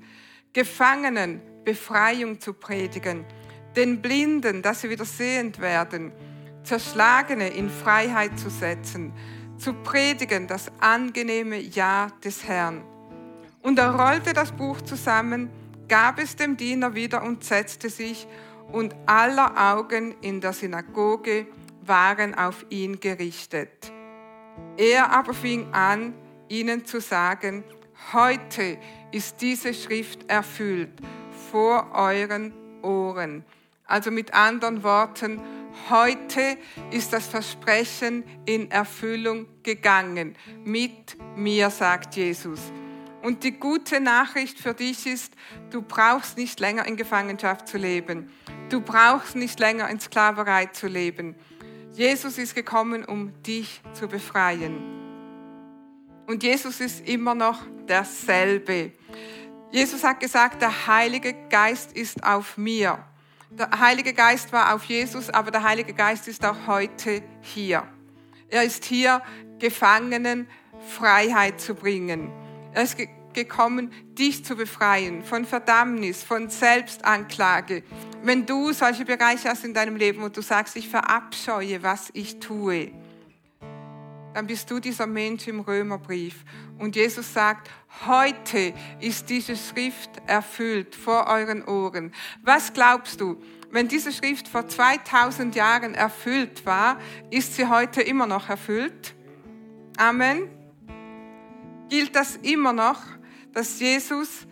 Gefangenen 0.53 1.41
Befreiung 1.65 2.41
zu 2.41 2.53
predigen, 2.53 3.25
den 3.77 4.03
Blinden, 4.03 4.63
dass 4.63 4.83
sie 4.83 4.91
wieder 4.91 5.05
sehend 5.05 5.61
werden, 5.61 6.13
Zerschlagene 6.63 7.49
in 7.49 7.71
Freiheit 7.71 8.39
zu 8.39 8.51
setzen, 8.51 9.13
zu 9.57 9.73
predigen 9.73 10.47
das 10.47 10.71
angenehme 10.81 11.59
Ja 11.59 12.09
des 12.23 12.45
Herrn. 12.45 12.83
Und 13.63 13.79
er 13.79 13.95
rollte 13.95 14.33
das 14.33 14.53
Buch 14.53 14.81
zusammen, 14.83 15.51
gab 15.89 16.19
es 16.19 16.37
dem 16.37 16.57
Diener 16.57 16.95
wieder 16.95 17.23
und 17.23 17.45
setzte 17.45 17.89
sich, 17.89 18.27
und 18.71 18.95
aller 19.07 19.75
Augen 19.75 20.15
in 20.23 20.41
der 20.41 20.53
Synagoge 20.53 21.47
waren 21.83 22.35
auf 22.35 22.65
ihn 22.71 23.01
gerichtet. 23.01 23.93
Er 24.77 25.11
aber 25.11 25.35
fing 25.35 25.73
an, 25.73 26.15
ihnen 26.49 26.85
zu 26.85 27.01
sagen, 27.01 27.65
heute 28.13 28.79
ist 29.13 29.41
diese 29.41 29.75
Schrift 29.75 30.29
erfüllt 30.29 30.91
vor 31.51 31.93
euren 31.93 32.53
Ohren. 32.83 33.45
Also 33.87 34.11
mit 34.11 34.35
anderen 34.35 34.83
Worten, 34.83 35.41
heute 35.91 36.57
ist 36.91 37.13
das 37.13 37.27
Versprechen 37.27 38.25
in 38.47 38.71
Erfüllung 38.71 39.47
gegangen. 39.63 40.35
Mit 40.65 41.17
mir, 41.37 41.71
sagt 41.71 42.17
Jesus. 42.17 42.61
Und 43.23 43.45
die 43.45 43.53
gute 43.53 44.01
Nachricht 44.01 44.59
für 44.59 44.75
dich 44.75 45.07
ist, 45.07 45.33
du 45.71 45.83
brauchst 45.83 46.37
nicht 46.37 46.59
länger 46.59 46.87
in 46.87 46.97
Gefangenschaft 46.97 47.69
zu 47.69 47.79
leben. 47.79 48.31
Du 48.69 48.81
brauchst 48.81 49.37
nicht 49.37 49.61
länger 49.61 49.89
in 49.91 50.01
Sklaverei 50.01 50.67
zu 50.67 50.89
leben. 50.89 51.37
Jesus 51.93 52.39
ist 52.39 52.55
gekommen, 52.55 53.05
um 53.05 53.33
dich 53.43 53.81
zu 53.93 54.09
befreien. 54.09 55.02
Und 56.33 56.43
Jesus 56.43 56.81
ist 56.81 57.07
immer 57.07 57.35
noch 57.35 57.59
derselbe. 57.87 58.93
Jesus 59.71 60.03
hat 60.03 60.19
gesagt, 60.19 60.63
der 60.63 60.87
Heilige 60.87 61.35
Geist 61.51 61.93
ist 61.93 62.25
auf 62.25 62.57
mir. 62.57 63.05
Der 63.51 63.69
Heilige 63.79 64.15
Geist 64.15 64.51
war 64.51 64.75
auf 64.75 64.85
Jesus, 64.85 65.29
aber 65.29 65.51
der 65.51 65.63
Heilige 65.63 65.93
Geist 65.93 66.29
ist 66.29 66.43
auch 66.43 66.57
heute 66.67 67.23
hier. 67.43 67.87
Er 68.49 68.65
ist 68.65 68.87
hier, 68.87 69.21
Gefangenen 69.59 70.49
Freiheit 70.89 71.61
zu 71.61 71.75
bringen. 71.75 72.33
Er 72.73 72.85
ist 72.85 72.97
gekommen, 73.35 73.93
dich 74.19 74.43
zu 74.43 74.57
befreien 74.57 75.23
von 75.23 75.45
Verdammnis, 75.45 76.23
von 76.23 76.49
Selbstanklage. 76.49 77.83
Wenn 78.23 78.47
du 78.47 78.73
solche 78.73 79.05
Bereiche 79.05 79.51
hast 79.51 79.67
in 79.67 79.75
deinem 79.75 79.97
Leben 79.97 80.23
und 80.23 80.35
du 80.35 80.41
sagst, 80.41 80.77
ich 80.77 80.89
verabscheue, 80.89 81.83
was 81.83 82.09
ich 82.15 82.41
tue, 82.41 82.91
dann 84.35 84.47
bist 84.47 84.71
du 84.71 84.81
dieser 84.81 85.07
Mensch 85.07 85.47
im 85.49 85.61
Römerbrief. 85.61 86.45
Und 86.79 86.97
Jesus 86.97 87.33
sagt, 87.33 87.71
heute 88.07 88.73
ist 89.01 89.29
diese 89.29 89.57
Schrift 89.57 90.11
erfüllt 90.27 90.95
vor 90.95 91.27
euren 91.27 91.65
Ohren. 91.65 92.13
Was 92.43 92.73
glaubst 92.73 93.21
du? 93.21 93.41
Wenn 93.71 93.89
diese 93.89 94.13
Schrift 94.13 94.49
vor 94.49 94.69
2000 94.69 95.55
Jahren 95.55 95.95
erfüllt 95.95 96.67
war, 96.67 96.99
ist 97.31 97.57
sie 97.57 97.69
heute 97.69 98.03
immer 98.03 98.27
noch 98.27 98.49
erfüllt? 98.49 99.15
Amen. 99.97 100.49
Gilt 101.89 102.17
das 102.17 102.37
immer 102.37 102.73
noch, 102.73 103.01
dass 103.53 103.81
Jesus 103.81 104.47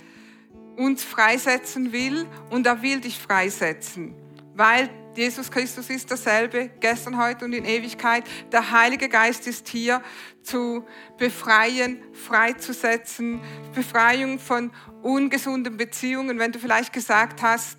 uns 0.76 1.04
freisetzen 1.04 1.92
will 1.92 2.26
und 2.50 2.66
er 2.66 2.82
will 2.82 3.00
dich 3.00 3.18
freisetzen, 3.18 4.14
weil 4.54 4.88
Jesus 5.16 5.50
Christus 5.50 5.90
ist 5.90 6.10
dasselbe, 6.10 6.70
gestern, 6.78 7.18
heute 7.18 7.44
und 7.44 7.52
in 7.52 7.64
Ewigkeit. 7.64 8.24
Der 8.52 8.70
Heilige 8.70 9.08
Geist 9.08 9.46
ist 9.48 9.68
hier 9.68 10.02
zu 10.42 10.86
befreien, 11.18 12.00
freizusetzen, 12.12 13.40
Befreiung 13.74 14.38
von 14.38 14.70
ungesunden 15.02 15.76
Beziehungen, 15.76 16.38
wenn 16.38 16.52
du 16.52 16.60
vielleicht 16.60 16.92
gesagt 16.92 17.42
hast, 17.42 17.78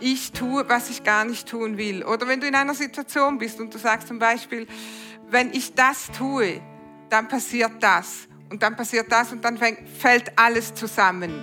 ich 0.00 0.32
tue, 0.32 0.68
was 0.68 0.90
ich 0.90 1.04
gar 1.04 1.24
nicht 1.24 1.48
tun 1.48 1.76
will. 1.76 2.04
Oder 2.04 2.26
wenn 2.28 2.40
du 2.40 2.46
in 2.46 2.54
einer 2.54 2.74
Situation 2.74 3.38
bist 3.38 3.60
und 3.60 3.72
du 3.72 3.78
sagst 3.78 4.08
zum 4.08 4.18
Beispiel, 4.18 4.66
wenn 5.28 5.52
ich 5.52 5.74
das 5.74 6.10
tue, 6.16 6.60
dann 7.10 7.28
passiert 7.28 7.80
das 7.80 8.28
und 8.50 8.62
dann 8.62 8.76
passiert 8.76 9.10
das 9.10 9.32
und 9.32 9.44
dann 9.44 9.58
fällt 9.58 10.38
alles 10.38 10.74
zusammen. 10.74 11.42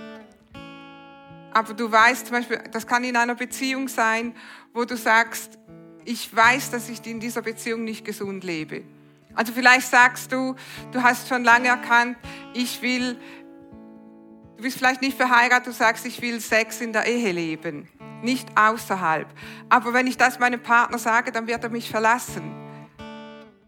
Aber 1.53 1.73
du 1.73 1.89
weißt 1.89 2.27
zum 2.27 2.35
Beispiel, 2.35 2.61
das 2.71 2.85
kann 2.85 3.05
in 3.05 3.15
einer 3.15 3.35
Beziehung 3.35 3.87
sein, 3.87 4.35
wo 4.75 4.83
du 4.83 4.97
sagst, 4.97 5.57
ich 6.03 6.35
weiß, 6.35 6.69
dass 6.69 6.89
ich 6.89 7.03
in 7.07 7.21
dieser 7.21 7.41
Beziehung 7.41 7.85
nicht 7.85 8.03
gesund 8.03 8.43
lebe. 8.43 8.83
Also 9.33 9.53
vielleicht 9.53 9.87
sagst 9.87 10.31
du, 10.33 10.53
du 10.91 11.01
hast 11.01 11.29
schon 11.29 11.45
lange 11.45 11.69
erkannt, 11.69 12.17
ich 12.53 12.81
will, 12.81 13.17
du 14.57 14.63
bist 14.63 14.77
vielleicht 14.77 15.01
nicht 15.01 15.17
verheiratet, 15.17 15.67
du 15.67 15.71
sagst, 15.71 16.05
ich 16.05 16.21
will 16.21 16.41
Sex 16.41 16.81
in 16.81 16.91
der 16.91 17.05
Ehe 17.05 17.31
leben, 17.31 17.87
nicht 18.21 18.49
außerhalb. 18.57 19.27
Aber 19.69 19.93
wenn 19.93 20.07
ich 20.07 20.17
das 20.17 20.39
meinem 20.39 20.61
Partner 20.61 20.99
sage, 20.99 21.31
dann 21.31 21.47
wird 21.47 21.63
er 21.63 21.69
mich 21.69 21.89
verlassen. 21.89 22.53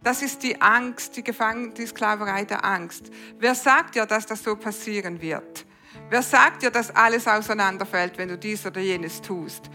Das 0.04 0.22
ist 0.22 0.44
die 0.44 0.62
Angst, 0.62 1.16
die 1.16 1.24
Gefangen, 1.24 1.74
die 1.74 1.88
Sklaverei 1.88 2.44
der 2.44 2.66
Angst. 2.66 3.12
Wer 3.40 3.56
sagt 3.56 3.96
dir, 3.96 4.06
dass 4.06 4.26
das 4.26 4.44
so 4.44 4.58
passieren 4.58 5.22
wird? 5.22 5.66
Wer 6.10 6.22
sagt 6.22 6.64
dir, 6.64 6.70
dass 6.70 6.94
alles 6.94 7.28
auseinanderfällt, 7.28 8.18
wenn 8.18 8.28
du 8.28 8.38
dies 8.38 8.66
oder 8.66 8.82
jenes 8.82 9.22
tust? 9.22 9.70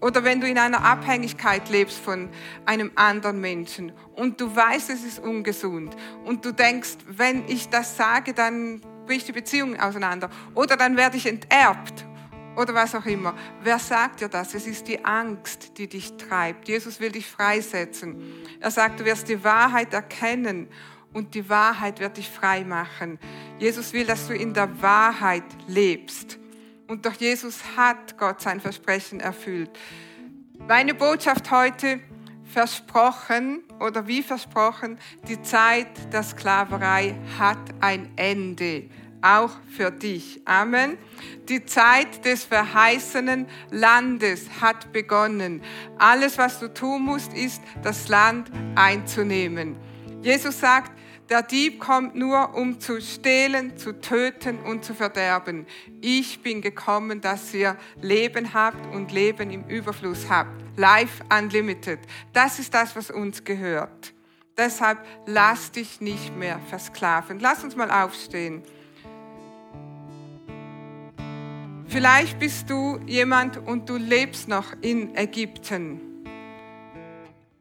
Oder 0.00 0.24
wenn 0.24 0.40
du 0.40 0.48
in 0.48 0.58
einer 0.58 0.82
Abhängigkeit 0.82 1.68
lebst 1.68 1.98
von 1.98 2.30
einem 2.64 2.90
anderen 2.94 3.40
Menschen 3.40 3.92
und 4.16 4.40
du 4.40 4.54
weißt, 4.54 4.88
es 4.90 5.04
ist 5.04 5.18
ungesund 5.18 5.94
und 6.24 6.44
du 6.44 6.52
denkst, 6.52 6.96
wenn 7.06 7.46
ich 7.48 7.68
das 7.68 7.96
sage, 7.96 8.32
dann 8.32 8.80
bricht 9.06 9.28
die 9.28 9.32
Beziehung 9.32 9.78
auseinander 9.78 10.30
oder 10.54 10.76
dann 10.76 10.96
werde 10.96 11.18
ich 11.18 11.26
enterbt 11.26 12.06
oder 12.56 12.74
was 12.74 12.94
auch 12.94 13.04
immer. 13.04 13.34
Wer 13.62 13.78
sagt 13.78 14.20
dir 14.20 14.28
das? 14.28 14.54
Es 14.54 14.66
ist 14.66 14.88
die 14.88 15.04
Angst, 15.04 15.76
die 15.78 15.86
dich 15.86 16.16
treibt. 16.16 16.68
Jesus 16.68 16.98
will 16.98 17.12
dich 17.12 17.26
freisetzen. 17.26 18.22
Er 18.58 18.70
sagt, 18.70 19.00
du 19.00 19.04
wirst 19.04 19.28
die 19.28 19.42
Wahrheit 19.44 19.92
erkennen 19.92 20.68
und 21.12 21.34
die 21.34 21.48
Wahrheit 21.48 22.00
wird 22.00 22.16
dich 22.16 22.28
frei 22.28 22.64
machen. 22.64 23.18
Jesus 23.58 23.92
will, 23.92 24.06
dass 24.06 24.26
du 24.28 24.34
in 24.34 24.54
der 24.54 24.80
Wahrheit 24.80 25.44
lebst. 25.66 26.39
Und 26.90 27.04
durch 27.06 27.18
Jesus 27.18 27.62
hat 27.76 28.18
Gott 28.18 28.40
sein 28.40 28.60
Versprechen 28.60 29.20
erfüllt. 29.20 29.70
Meine 30.66 30.92
Botschaft 30.92 31.48
heute, 31.52 32.00
versprochen 32.52 33.62
oder 33.78 34.08
wie 34.08 34.24
versprochen, 34.24 34.98
die 35.28 35.40
Zeit 35.40 35.86
der 36.12 36.24
Sklaverei 36.24 37.14
hat 37.38 37.60
ein 37.80 38.10
Ende. 38.16 38.90
Auch 39.22 39.52
für 39.68 39.92
dich. 39.92 40.40
Amen. 40.46 40.98
Die 41.48 41.64
Zeit 41.64 42.24
des 42.24 42.42
verheißenen 42.42 43.46
Landes 43.70 44.48
hat 44.60 44.92
begonnen. 44.92 45.62
Alles, 45.96 46.38
was 46.38 46.58
du 46.58 46.74
tun 46.74 47.02
musst, 47.02 47.32
ist, 47.34 47.62
das 47.84 48.08
Land 48.08 48.50
einzunehmen. 48.74 49.76
Jesus 50.22 50.58
sagt, 50.58 50.90
der 51.30 51.42
Dieb 51.44 51.78
kommt 51.78 52.16
nur, 52.16 52.54
um 52.56 52.80
zu 52.80 53.00
stehlen, 53.00 53.76
zu 53.76 54.00
töten 54.00 54.58
und 54.58 54.84
zu 54.84 54.94
verderben. 54.94 55.64
Ich 56.00 56.42
bin 56.42 56.60
gekommen, 56.60 57.20
dass 57.20 57.54
ihr 57.54 57.76
Leben 58.02 58.52
habt 58.52 58.92
und 58.92 59.12
Leben 59.12 59.50
im 59.50 59.64
Überfluss 59.68 60.28
habt. 60.28 60.50
Life 60.76 61.22
Unlimited. 61.32 62.00
Das 62.32 62.58
ist 62.58 62.74
das, 62.74 62.96
was 62.96 63.12
uns 63.12 63.44
gehört. 63.44 64.12
Deshalb 64.58 64.98
lass 65.26 65.70
dich 65.70 66.00
nicht 66.00 66.36
mehr 66.36 66.58
versklaven. 66.68 67.38
Lass 67.38 67.62
uns 67.62 67.76
mal 67.76 67.90
aufstehen. 67.90 68.64
Vielleicht 71.86 72.40
bist 72.40 72.68
du 72.68 72.98
jemand 73.06 73.56
und 73.56 73.88
du 73.88 73.96
lebst 73.96 74.48
noch 74.48 74.72
in 74.80 75.14
Ägypten. 75.14 76.09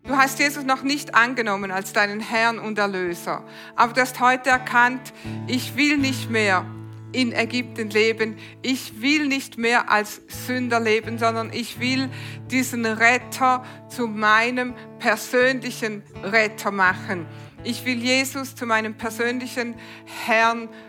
Du 0.10 0.17
hast 0.17 0.39
Jesus 0.39 0.63
noch 0.63 0.82
nicht 0.82 1.13
angenommen 1.13 1.69
als 1.69 1.93
deinen 1.93 2.19
Herrn 2.19 2.58
und 2.58 2.80
Erlöser, 2.80 3.43
aber 3.76 3.93
du 3.93 4.02
hast 4.02 4.19
heute 4.19 4.50
erkannt, 4.50 5.13
ich 5.45 5.76
will 5.76 6.00
nicht 6.00 6.32
mehr 6.32 6.65
in 7.12 7.32
Ägypten 7.32 7.91
leben. 7.91 8.36
Ich 8.63 9.04
will 9.04 9.28
nicht 9.28 9.60
mehr 9.60 9.91
als 9.91 10.19
Sünder 10.28 10.80
leben, 10.80 11.19
sondern 11.19 11.54
ich 11.54 11.80
will 11.80 12.10
diesen 12.50 12.88
Retter 12.88 13.63
zu 13.88 14.08
meinem 14.08 14.74
persönlichen 14.98 16.02
Retter 16.24 16.72
machen. 16.72 17.28
Ich 17.63 17.86
will 17.86 18.00
Jesus 18.00 18.56
zu 18.56 18.65
meinem 18.65 18.95
persönlichen 18.95 19.76
Herrn 20.26 20.62
machen, 20.62 20.88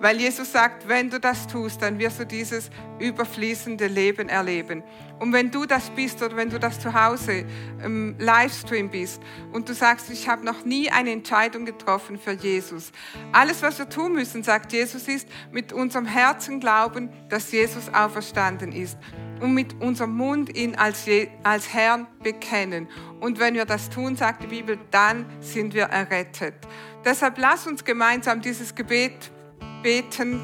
weil 0.00 0.18
Jesus 0.18 0.50
sagt, 0.52 0.88
wenn 0.88 1.10
du 1.10 1.20
das 1.20 1.46
tust, 1.46 1.82
dann 1.82 1.98
wirst 1.98 2.20
du 2.20 2.26
dieses 2.26 2.70
überfließende 2.98 3.86
Leben 3.86 4.28
erleben. 4.28 4.82
Und 5.20 5.32
wenn 5.32 5.50
du 5.50 5.66
das 5.66 5.90
bist 5.90 6.22
oder 6.22 6.36
wenn 6.36 6.50
du 6.50 6.58
das 6.58 6.80
zu 6.80 6.92
Hause 6.92 7.44
im 7.82 8.16
Livestream 8.18 8.90
bist 8.90 9.22
und 9.52 9.68
du 9.68 9.74
sagst, 9.74 10.10
ich 10.10 10.28
habe 10.28 10.44
noch 10.44 10.64
nie 10.64 10.90
eine 10.90 11.12
Entscheidung 11.12 11.66
getroffen 11.66 12.18
für 12.18 12.32
Jesus. 12.32 12.92
Alles, 13.32 13.62
was 13.62 13.78
wir 13.78 13.88
tun 13.88 14.14
müssen, 14.14 14.42
sagt 14.42 14.72
Jesus, 14.72 15.06
ist 15.06 15.28
mit 15.52 15.72
unserem 15.72 16.06
Herzen 16.06 16.58
glauben, 16.58 17.10
dass 17.28 17.52
Jesus 17.52 17.92
auferstanden 17.92 18.72
ist 18.72 18.98
und 19.40 19.54
mit 19.54 19.80
unserem 19.80 20.16
Mund 20.16 20.56
ihn 20.56 20.74
als, 20.76 21.06
als 21.42 21.72
Herrn 21.72 22.06
bekennen. 22.22 22.88
Und 23.20 23.38
wenn 23.38 23.54
wir 23.54 23.64
das 23.64 23.90
tun, 23.90 24.16
sagt 24.16 24.42
die 24.42 24.48
Bibel, 24.48 24.78
dann 24.90 25.26
sind 25.40 25.74
wir 25.74 25.84
errettet. 25.84 26.54
Deshalb 27.04 27.38
lass 27.38 27.66
uns 27.66 27.84
gemeinsam 27.84 28.40
dieses 28.40 28.74
Gebet 28.74 29.30
beten. 29.82 30.40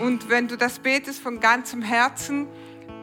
Und 0.00 0.28
wenn 0.28 0.48
du 0.48 0.56
das 0.56 0.78
betest 0.78 1.20
von 1.20 1.40
ganzem 1.40 1.82
Herzen, 1.82 2.48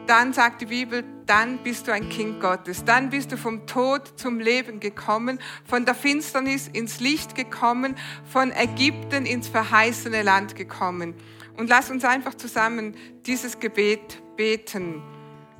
dann 0.06 0.32
sagt 0.32 0.60
die 0.62 0.66
Bibel, 0.66 1.04
dann 1.26 1.62
bist 1.62 1.86
du 1.86 1.92
ein 1.92 2.08
Kind 2.08 2.40
Gottes. 2.40 2.84
Dann 2.84 3.10
bist 3.10 3.30
du 3.30 3.36
vom 3.36 3.66
Tod 3.66 4.18
zum 4.18 4.40
Leben 4.40 4.80
gekommen, 4.80 5.38
von 5.64 5.84
der 5.84 5.94
Finsternis 5.94 6.66
ins 6.66 6.98
Licht 6.98 7.36
gekommen, 7.36 7.94
von 8.24 8.50
Ägypten 8.50 9.24
ins 9.26 9.46
verheißene 9.46 10.22
Land 10.22 10.56
gekommen. 10.56 11.14
Und 11.56 11.68
lass 11.68 11.90
uns 11.90 12.04
einfach 12.04 12.34
zusammen 12.34 12.96
dieses 13.26 13.60
Gebet 13.60 14.00
beten. 14.08 14.29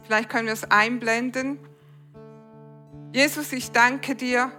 Vielleicht 0.05 0.31
können 0.31 0.47
wir 0.47 0.55
es 0.55 0.71
einblenden. 0.71 1.59
Jesus, 3.13 3.53
ich 3.53 3.73
danke 3.73 4.15
dir, 4.15 4.51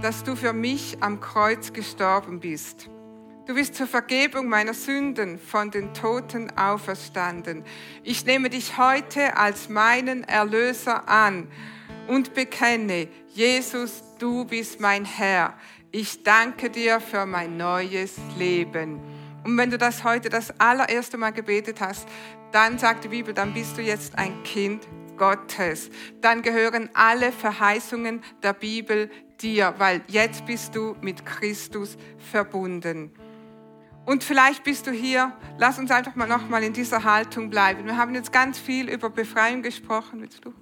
dass 0.00 0.22
du 0.22 0.36
für 0.36 0.52
mich 0.52 0.98
am 1.00 1.20
Kreuz 1.20 1.72
gestorben 1.72 2.38
bist. 2.38 2.88
Du 3.46 3.54
bist 3.54 3.74
zur 3.74 3.88
Vergebung 3.88 4.48
meiner 4.48 4.74
Sünden 4.74 5.40
von 5.40 5.72
den 5.72 5.92
Toten 5.92 6.56
auferstanden. 6.56 7.64
Ich 8.04 8.24
nehme 8.24 8.48
dich 8.48 8.78
heute 8.78 9.36
als 9.36 9.68
meinen 9.68 10.22
Erlöser 10.22 11.08
an 11.08 11.48
und 12.06 12.32
bekenne, 12.32 13.08
Jesus, 13.30 14.04
du 14.20 14.44
bist 14.44 14.78
mein 14.78 15.04
Herr. 15.04 15.52
Ich 15.90 16.22
danke 16.22 16.70
dir 16.70 17.00
für 17.00 17.26
mein 17.26 17.56
neues 17.56 18.18
Leben. 18.38 19.00
Und 19.44 19.58
wenn 19.58 19.70
du 19.70 19.78
das 19.78 20.04
heute 20.04 20.30
das 20.30 20.58
allererste 20.58 21.18
Mal 21.18 21.32
gebetet 21.32 21.80
hast, 21.80 22.08
dann 22.54 22.78
sagt 22.78 23.02
die 23.02 23.08
Bibel, 23.08 23.34
dann 23.34 23.52
bist 23.52 23.76
du 23.76 23.82
jetzt 23.82 24.16
ein 24.16 24.44
Kind 24.44 24.86
Gottes. 25.16 25.90
Dann 26.20 26.40
gehören 26.40 26.88
alle 26.94 27.32
Verheißungen 27.32 28.22
der 28.44 28.52
Bibel 28.52 29.10
dir, 29.40 29.74
weil 29.78 30.02
jetzt 30.06 30.46
bist 30.46 30.76
du 30.76 30.94
mit 31.00 31.26
Christus 31.26 31.96
verbunden. 32.30 33.12
Und 34.06 34.22
vielleicht 34.22 34.62
bist 34.62 34.86
du 34.86 34.92
hier, 34.92 35.32
lass 35.58 35.80
uns 35.80 35.90
einfach 35.90 36.14
mal 36.14 36.28
nochmal 36.28 36.62
in 36.62 36.72
dieser 36.72 37.02
Haltung 37.02 37.50
bleiben. 37.50 37.86
Wir 37.86 37.96
haben 37.96 38.14
jetzt 38.14 38.32
ganz 38.32 38.56
viel 38.58 38.88
über 38.88 39.10
Befreiung 39.10 39.62
gesprochen. 39.62 40.20
Willst 40.20 40.44
du 40.44 40.52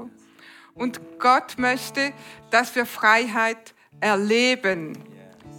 Und 0.72 1.01
Gott 1.18 1.59
möchte, 1.59 2.14
dass 2.51 2.74
wir 2.74 2.86
Freiheit 2.86 3.74
erleben 4.01 4.97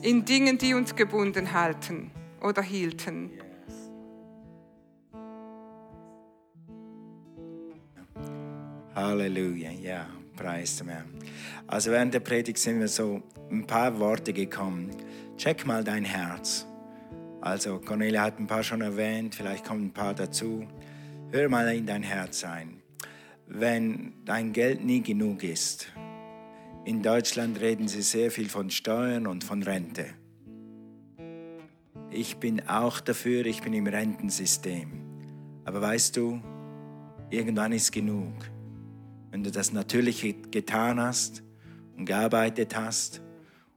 in 0.01 0.25
Dingen, 0.25 0.57
die 0.57 0.73
uns 0.73 0.95
gebunden 0.95 1.53
halten 1.53 2.09
oder 2.41 2.63
hielten. 2.63 3.31
Halleluja, 9.03 9.71
ja, 9.71 10.07
preis 10.35 10.77
dem 10.77 10.89
Herrn. 10.89 11.09
Also 11.67 11.91
während 11.91 12.13
der 12.13 12.21
Predigt 12.21 12.57
sind 12.57 12.79
wir 12.79 12.87
so 12.87 13.21
ein 13.51 13.67
paar 13.67 13.99
Worte 13.99 14.33
gekommen. 14.33 14.91
Check 15.37 15.65
mal 15.65 15.83
dein 15.83 16.05
Herz. 16.05 16.65
Also 17.41 17.79
Cornelia 17.79 18.21
hat 18.21 18.39
ein 18.39 18.47
paar 18.47 18.63
schon 18.63 18.81
erwähnt, 18.81 19.35
vielleicht 19.35 19.65
kommen 19.65 19.87
ein 19.87 19.93
paar 19.93 20.13
dazu. 20.13 20.65
Hör 21.31 21.49
mal 21.49 21.67
in 21.75 21.85
dein 21.85 22.03
Herz 22.03 22.43
ein. 22.43 22.81
Wenn 23.47 24.13
dein 24.23 24.53
Geld 24.53 24.83
nie 24.83 25.01
genug 25.01 25.43
ist, 25.43 25.91
in 26.85 27.01
Deutschland 27.01 27.59
reden 27.59 27.87
sie 27.87 28.01
sehr 28.01 28.31
viel 28.31 28.49
von 28.49 28.69
Steuern 28.69 29.27
und 29.27 29.43
von 29.43 29.63
Rente. 29.63 30.05
Ich 32.11 32.37
bin 32.37 32.67
auch 32.67 32.99
dafür, 32.99 33.45
ich 33.45 33.61
bin 33.61 33.73
im 33.73 33.87
Rentensystem. 33.87 34.91
Aber 35.65 35.81
weißt 35.81 36.15
du, 36.15 36.41
irgendwann 37.29 37.71
ist 37.71 37.91
genug. 37.91 38.52
Wenn 39.33 39.41
du 39.41 39.49
das 39.49 39.73
Natürliche 39.73 40.35
getan 40.51 40.99
hast 40.99 41.41
und 41.97 42.05
gearbeitet 42.05 42.75
hast, 42.75 43.19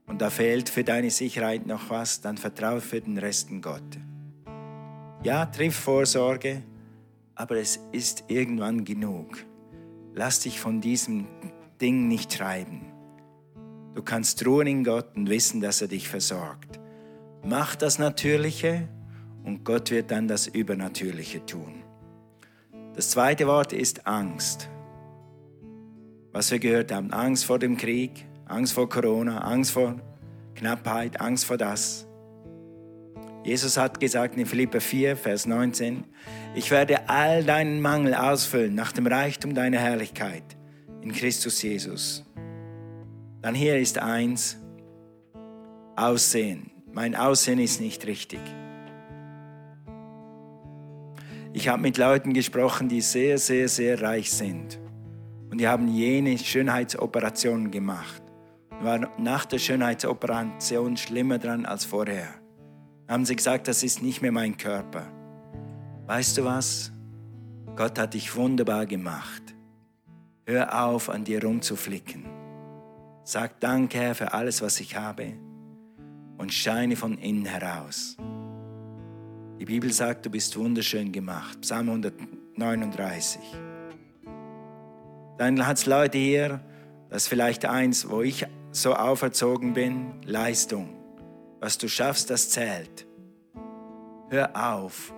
und 0.05 0.21
da 0.21 0.29
fehlt 0.29 0.69
für 0.69 0.83
deine 0.83 1.09
Sicherheit 1.09 1.65
noch 1.65 1.89
was, 1.89 2.21
dann 2.21 2.37
vertraue 2.37 2.79
für 2.79 3.01
den 3.01 3.17
Rest 3.17 3.49
in 3.49 3.63
Gott. 3.63 3.97
Ja, 5.23 5.47
triff 5.47 5.75
Vorsorge, 5.75 6.61
aber 7.33 7.57
es 7.57 7.79
ist 7.91 8.25
irgendwann 8.27 8.85
genug. 8.85 9.35
Lass 10.13 10.41
dich 10.41 10.59
von 10.59 10.79
diesem 10.79 11.25
Ding 11.81 12.07
nicht 12.07 12.37
treiben. 12.37 12.91
Du 13.95 14.03
kannst 14.03 14.45
ruhen 14.45 14.67
in 14.67 14.83
Gott 14.83 15.15
und 15.15 15.27
wissen, 15.27 15.59
dass 15.59 15.81
er 15.81 15.87
dich 15.87 16.07
versorgt. 16.07 16.79
Mach 17.43 17.75
das 17.75 17.97
Natürliche 17.97 18.87
und 19.43 19.63
Gott 19.63 19.89
wird 19.89 20.11
dann 20.11 20.27
das 20.27 20.45
Übernatürliche 20.45 21.43
tun. 21.47 21.81
Das 22.93 23.09
zweite 23.09 23.47
Wort 23.47 23.73
ist 23.73 24.05
Angst. 24.05 24.69
Was 26.37 26.51
wir 26.51 26.59
gehört 26.59 26.91
haben, 26.91 27.11
Angst 27.13 27.45
vor 27.45 27.57
dem 27.57 27.77
Krieg, 27.77 28.11
Angst 28.45 28.73
vor 28.73 28.87
Corona, 28.87 29.39
Angst 29.39 29.71
vor 29.71 29.95
Knappheit, 30.53 31.19
Angst 31.19 31.45
vor 31.45 31.57
das. 31.57 32.05
Jesus 33.43 33.75
hat 33.75 33.99
gesagt 33.99 34.37
in 34.37 34.45
Philipper 34.45 34.79
4, 34.79 35.17
Vers 35.17 35.47
19, 35.47 36.03
ich 36.53 36.69
werde 36.69 37.09
all 37.09 37.43
deinen 37.43 37.81
Mangel 37.81 38.13
ausfüllen 38.13 38.75
nach 38.75 38.91
dem 38.91 39.07
Reichtum 39.07 39.55
deiner 39.55 39.79
Herrlichkeit 39.79 40.43
in 41.01 41.11
Christus 41.11 41.59
Jesus. 41.63 42.23
Dann 43.41 43.55
hier 43.55 43.79
ist 43.79 43.97
eins, 43.97 44.59
Aussehen. 45.95 46.69
Mein 46.93 47.15
Aussehen 47.15 47.57
ist 47.57 47.81
nicht 47.81 48.05
richtig. 48.05 48.41
Ich 51.51 51.67
habe 51.67 51.81
mit 51.81 51.97
Leuten 51.97 52.33
gesprochen, 52.33 52.89
die 52.89 53.01
sehr, 53.01 53.39
sehr, 53.39 53.67
sehr 53.67 53.99
reich 54.03 54.31
sind. 54.31 54.77
Und 55.49 55.59
die 55.59 55.67
haben 55.67 55.87
jene 55.87 56.37
Schönheitsoperationen 56.37 57.71
gemacht 57.71 58.21
war 58.81 59.11
nach 59.17 59.45
der 59.45 59.59
Schönheitsoperation 59.59 60.97
schlimmer 60.97 61.39
dran 61.39 61.65
als 61.65 61.85
vorher. 61.85 62.27
Haben 63.07 63.25
sie 63.25 63.35
gesagt, 63.35 63.67
das 63.67 63.83
ist 63.83 64.01
nicht 64.01 64.21
mehr 64.21 64.31
mein 64.31 64.57
Körper. 64.57 65.07
Weißt 66.05 66.37
du 66.37 66.45
was? 66.45 66.91
Gott 67.75 67.97
hat 67.99 68.13
dich 68.13 68.35
wunderbar 68.35 68.85
gemacht. 68.85 69.55
Hör 70.45 70.83
auf, 70.85 71.09
an 71.09 71.23
dir 71.23 71.43
rumzuflicken. 71.43 72.25
Sag 73.23 73.59
Danke, 73.59 73.99
Herr, 73.99 74.15
für 74.15 74.33
alles, 74.33 74.61
was 74.61 74.79
ich 74.79 74.95
habe 74.95 75.33
und 76.37 76.53
scheine 76.53 76.95
von 76.95 77.17
innen 77.17 77.45
heraus. 77.45 78.15
Die 79.59 79.65
Bibel 79.65 79.91
sagt, 79.91 80.25
du 80.25 80.29
bist 80.29 80.55
wunderschön 80.57 81.11
gemacht. 81.11 81.61
Psalm 81.61 81.89
139. 81.89 83.66
Dann 85.37 85.67
hat 85.67 85.77
es 85.77 85.85
Leute 85.85 86.17
hier, 86.17 86.61
das 87.09 87.23
ist 87.23 87.29
vielleicht 87.29 87.65
eins, 87.65 88.09
wo 88.09 88.21
ich 88.21 88.45
so 88.71 88.95
auferzogen 88.95 89.73
bin, 89.73 90.13
Leistung. 90.25 90.89
Was 91.59 91.77
du 91.77 91.87
schaffst, 91.87 92.29
das 92.29 92.49
zählt. 92.49 93.07
Hör 94.29 94.51
auf, 94.55 95.13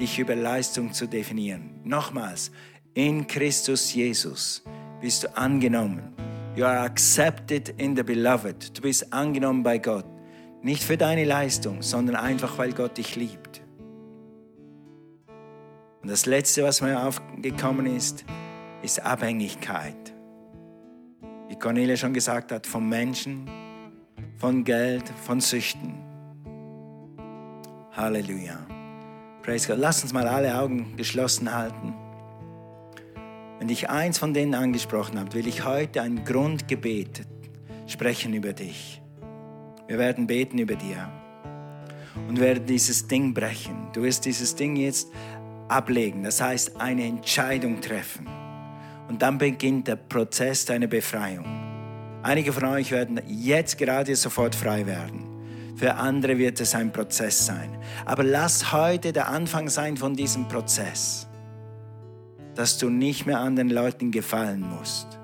dich 0.00 0.18
über 0.18 0.34
Leistung 0.34 0.92
zu 0.92 1.06
definieren. 1.06 1.80
Nochmals, 1.84 2.50
in 2.94 3.26
Christus 3.26 3.92
Jesus 3.92 4.64
bist 5.00 5.24
du 5.24 5.36
angenommen. 5.36 6.14
You 6.56 6.64
are 6.64 6.80
accepted 6.80 7.68
in 7.76 7.94
the 7.94 8.02
beloved. 8.02 8.76
Du 8.76 8.82
bist 8.82 9.12
angenommen 9.12 9.62
bei 9.62 9.78
Gott. 9.78 10.06
Nicht 10.62 10.82
für 10.82 10.96
deine 10.96 11.24
Leistung, 11.24 11.82
sondern 11.82 12.16
einfach, 12.16 12.56
weil 12.56 12.72
Gott 12.72 12.96
dich 12.96 13.14
liebt. 13.14 13.60
Und 16.02 16.10
das 16.10 16.24
Letzte, 16.24 16.62
was 16.62 16.80
mir 16.80 17.02
aufgekommen 17.02 17.84
ist, 17.84 18.24
ist 18.82 19.02
Abhängigkeit 19.02 20.16
wie 21.48 21.56
Cornelia 21.56 21.96
schon 21.96 22.12
gesagt 22.12 22.52
hat, 22.52 22.66
vom 22.66 22.88
Menschen, 22.88 23.48
von 24.38 24.64
Geld, 24.64 25.08
von 25.24 25.40
Süchten. 25.40 25.94
Halleluja. 27.92 28.58
Praise 29.42 29.68
God. 29.68 29.78
Lass 29.78 30.02
uns 30.02 30.12
mal 30.12 30.26
alle 30.26 30.58
Augen 30.58 30.96
geschlossen 30.96 31.54
halten. 31.54 31.94
Wenn 33.58 33.68
ich 33.68 33.88
eins 33.88 34.18
von 34.18 34.34
denen 34.34 34.54
angesprochen 34.54 35.18
habe, 35.18 35.32
will 35.32 35.46
ich 35.46 35.64
heute 35.64 36.02
ein 36.02 36.24
Grundgebet 36.24 37.22
sprechen 37.86 38.34
über 38.34 38.52
dich. 38.52 39.00
Wir 39.86 39.98
werden 39.98 40.26
beten 40.26 40.58
über 40.58 40.74
dir 40.74 41.10
und 42.28 42.40
werden 42.40 42.66
dieses 42.66 43.06
Ding 43.06 43.32
brechen. 43.32 43.88
Du 43.92 44.02
wirst 44.02 44.24
dieses 44.24 44.54
Ding 44.56 44.76
jetzt 44.76 45.10
ablegen, 45.68 46.24
das 46.24 46.42
heißt 46.42 46.78
eine 46.80 47.04
Entscheidung 47.04 47.80
treffen. 47.80 48.35
Und 49.08 49.22
dann 49.22 49.38
beginnt 49.38 49.88
der 49.88 49.96
Prozess 49.96 50.64
deiner 50.64 50.86
Befreiung. 50.86 51.44
Einige 52.22 52.52
von 52.52 52.64
euch 52.64 52.90
werden 52.90 53.20
jetzt 53.26 53.78
gerade 53.78 54.16
sofort 54.16 54.54
frei 54.54 54.86
werden. 54.86 55.24
Für 55.76 55.94
andere 55.94 56.38
wird 56.38 56.60
es 56.60 56.74
ein 56.74 56.92
Prozess 56.92 57.46
sein. 57.46 57.78
Aber 58.04 58.24
lass 58.24 58.72
heute 58.72 59.12
der 59.12 59.28
Anfang 59.28 59.68
sein 59.68 59.96
von 59.96 60.14
diesem 60.14 60.48
Prozess, 60.48 61.28
dass 62.54 62.78
du 62.78 62.88
nicht 62.88 63.26
mehr 63.26 63.38
anderen 63.38 63.70
Leuten 63.70 64.10
gefallen 64.10 64.60
musst. 64.60 65.18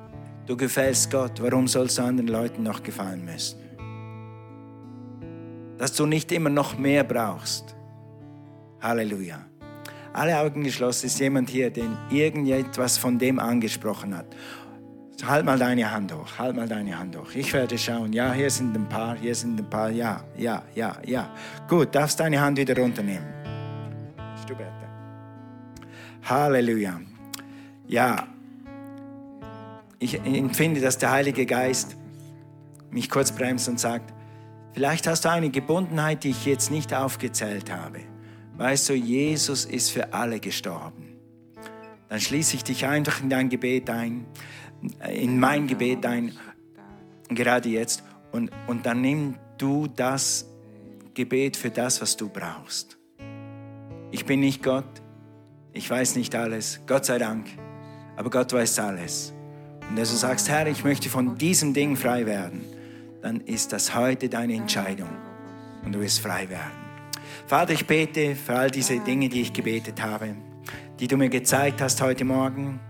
Du 0.46 0.56
gefällst 0.56 1.10
Gott, 1.10 1.40
warum 1.40 1.66
sollst 1.66 1.98
du 1.98 2.02
anderen 2.02 2.28
Leuten 2.28 2.62
noch 2.62 2.82
gefallen 2.82 3.24
müssen? 3.24 3.58
Dass 5.78 5.94
du 5.94 6.06
nicht 6.06 6.30
immer 6.30 6.50
noch 6.50 6.78
mehr 6.78 7.02
brauchst. 7.02 7.74
Halleluja 8.80 9.51
alle 10.12 10.38
Augen 10.38 10.64
geschlossen, 10.64 11.06
ist 11.06 11.18
jemand 11.20 11.50
hier, 11.50 11.70
den 11.70 11.96
irgendetwas 12.10 12.98
von 12.98 13.18
dem 13.18 13.38
angesprochen 13.38 14.16
hat. 14.16 14.26
Halt 15.24 15.44
mal 15.44 15.58
deine 15.58 15.90
Hand 15.90 16.12
hoch, 16.12 16.38
halt 16.38 16.56
mal 16.56 16.66
deine 16.66 16.98
Hand 16.98 17.16
hoch. 17.16 17.30
Ich 17.34 17.52
werde 17.52 17.78
schauen. 17.78 18.12
Ja, 18.12 18.32
hier 18.32 18.50
sind 18.50 18.74
ein 18.74 18.88
paar, 18.88 19.16
hier 19.16 19.34
sind 19.34 19.58
ein 19.60 19.70
paar. 19.70 19.90
Ja, 19.90 20.24
ja, 20.36 20.62
ja, 20.74 20.96
ja. 21.06 21.30
Gut, 21.68 21.94
darfst 21.94 22.18
deine 22.18 22.40
Hand 22.40 22.58
wieder 22.58 22.76
runternehmen. 22.76 23.26
Du 24.48 24.54
bitte. 24.54 24.70
Halleluja. 26.24 27.00
Ja, 27.86 28.26
ich 30.00 30.18
empfinde, 30.24 30.80
dass 30.80 30.98
der 30.98 31.12
Heilige 31.12 31.46
Geist 31.46 31.96
mich 32.90 33.08
kurz 33.08 33.30
bremst 33.30 33.68
und 33.68 33.78
sagt, 33.78 34.12
vielleicht 34.72 35.06
hast 35.06 35.24
du 35.24 35.30
eine 35.30 35.50
Gebundenheit, 35.50 36.24
die 36.24 36.30
ich 36.30 36.44
jetzt 36.44 36.72
nicht 36.72 36.92
aufgezählt 36.92 37.72
habe. 37.72 38.00
Weißt 38.56 38.88
du, 38.88 38.94
Jesus 38.94 39.64
ist 39.64 39.90
für 39.90 40.12
alle 40.12 40.38
gestorben. 40.40 41.16
Dann 42.08 42.20
schließe 42.20 42.56
ich 42.56 42.64
dich 42.64 42.86
einfach 42.86 43.22
in 43.22 43.30
dein 43.30 43.48
Gebet 43.48 43.88
ein, 43.88 44.26
in 45.10 45.40
mein 45.40 45.66
Gebet 45.66 46.04
ein, 46.04 46.32
gerade 47.28 47.68
jetzt. 47.68 48.02
Und, 48.32 48.50
und 48.66 48.84
dann 48.84 49.00
nimm 49.00 49.36
du 49.58 49.86
das 49.86 50.46
Gebet 51.14 51.56
für 51.56 51.70
das, 51.70 52.00
was 52.00 52.16
du 52.16 52.28
brauchst. 52.28 52.98
Ich 54.10 54.26
bin 54.26 54.40
nicht 54.40 54.62
Gott, 54.62 54.84
ich 55.72 55.88
weiß 55.88 56.16
nicht 56.16 56.34
alles, 56.34 56.80
Gott 56.86 57.06
sei 57.06 57.18
Dank, 57.18 57.46
aber 58.16 58.28
Gott 58.28 58.52
weiß 58.52 58.78
alles. 58.78 59.32
Und 59.80 59.96
wenn 59.96 60.04
du 60.04 60.04
sagst, 60.04 60.50
Herr, 60.50 60.66
ich 60.66 60.84
möchte 60.84 61.08
von 61.08 61.38
diesem 61.38 61.72
Ding 61.72 61.96
frei 61.96 62.26
werden, 62.26 62.62
dann 63.22 63.40
ist 63.40 63.72
das 63.72 63.94
heute 63.94 64.28
deine 64.28 64.54
Entscheidung 64.54 65.10
und 65.84 65.92
du 65.92 66.00
wirst 66.00 66.20
frei 66.20 66.48
werden. 66.50 66.81
Vater, 67.46 67.72
ich 67.72 67.86
bete 67.86 68.34
für 68.34 68.54
all 68.54 68.70
diese 68.70 68.98
Dinge, 69.00 69.28
die 69.28 69.42
ich 69.42 69.52
gebetet 69.52 70.02
habe, 70.02 70.34
die 71.00 71.06
du 71.06 71.16
mir 71.16 71.28
gezeigt 71.28 71.80
hast 71.80 72.00
heute 72.00 72.24
Morgen. 72.24 72.80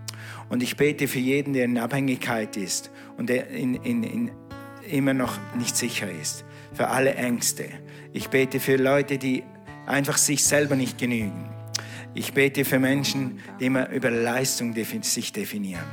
Und 0.49 0.63
ich 0.63 0.77
bete 0.77 1.07
für 1.07 1.19
jeden, 1.19 1.53
der 1.53 1.65
in 1.65 1.77
Abhängigkeit 1.77 2.55
ist 2.57 2.91
und 3.17 3.29
der 3.29 3.49
in, 3.49 3.75
in, 3.75 4.03
in 4.03 4.31
immer 4.89 5.13
noch 5.13 5.37
nicht 5.57 5.75
sicher 5.75 6.07
ist, 6.09 6.45
für 6.73 6.87
alle 6.89 7.15
Ängste. 7.15 7.65
Ich 8.11 8.29
bete 8.29 8.59
für 8.59 8.75
Leute, 8.75 9.17
die 9.17 9.43
einfach 9.85 10.17
sich 10.17 10.43
selber 10.43 10.75
nicht 10.75 10.97
genügen. 10.97 11.49
Ich 12.13 12.33
bete 12.33 12.63
für 12.63 12.79
Menschen, 12.79 13.39
die 13.59 13.65
immer 13.65 13.89
über 13.89 14.11
Leistung 14.11 14.75
sich 15.01 15.33
definieren. 15.33 15.85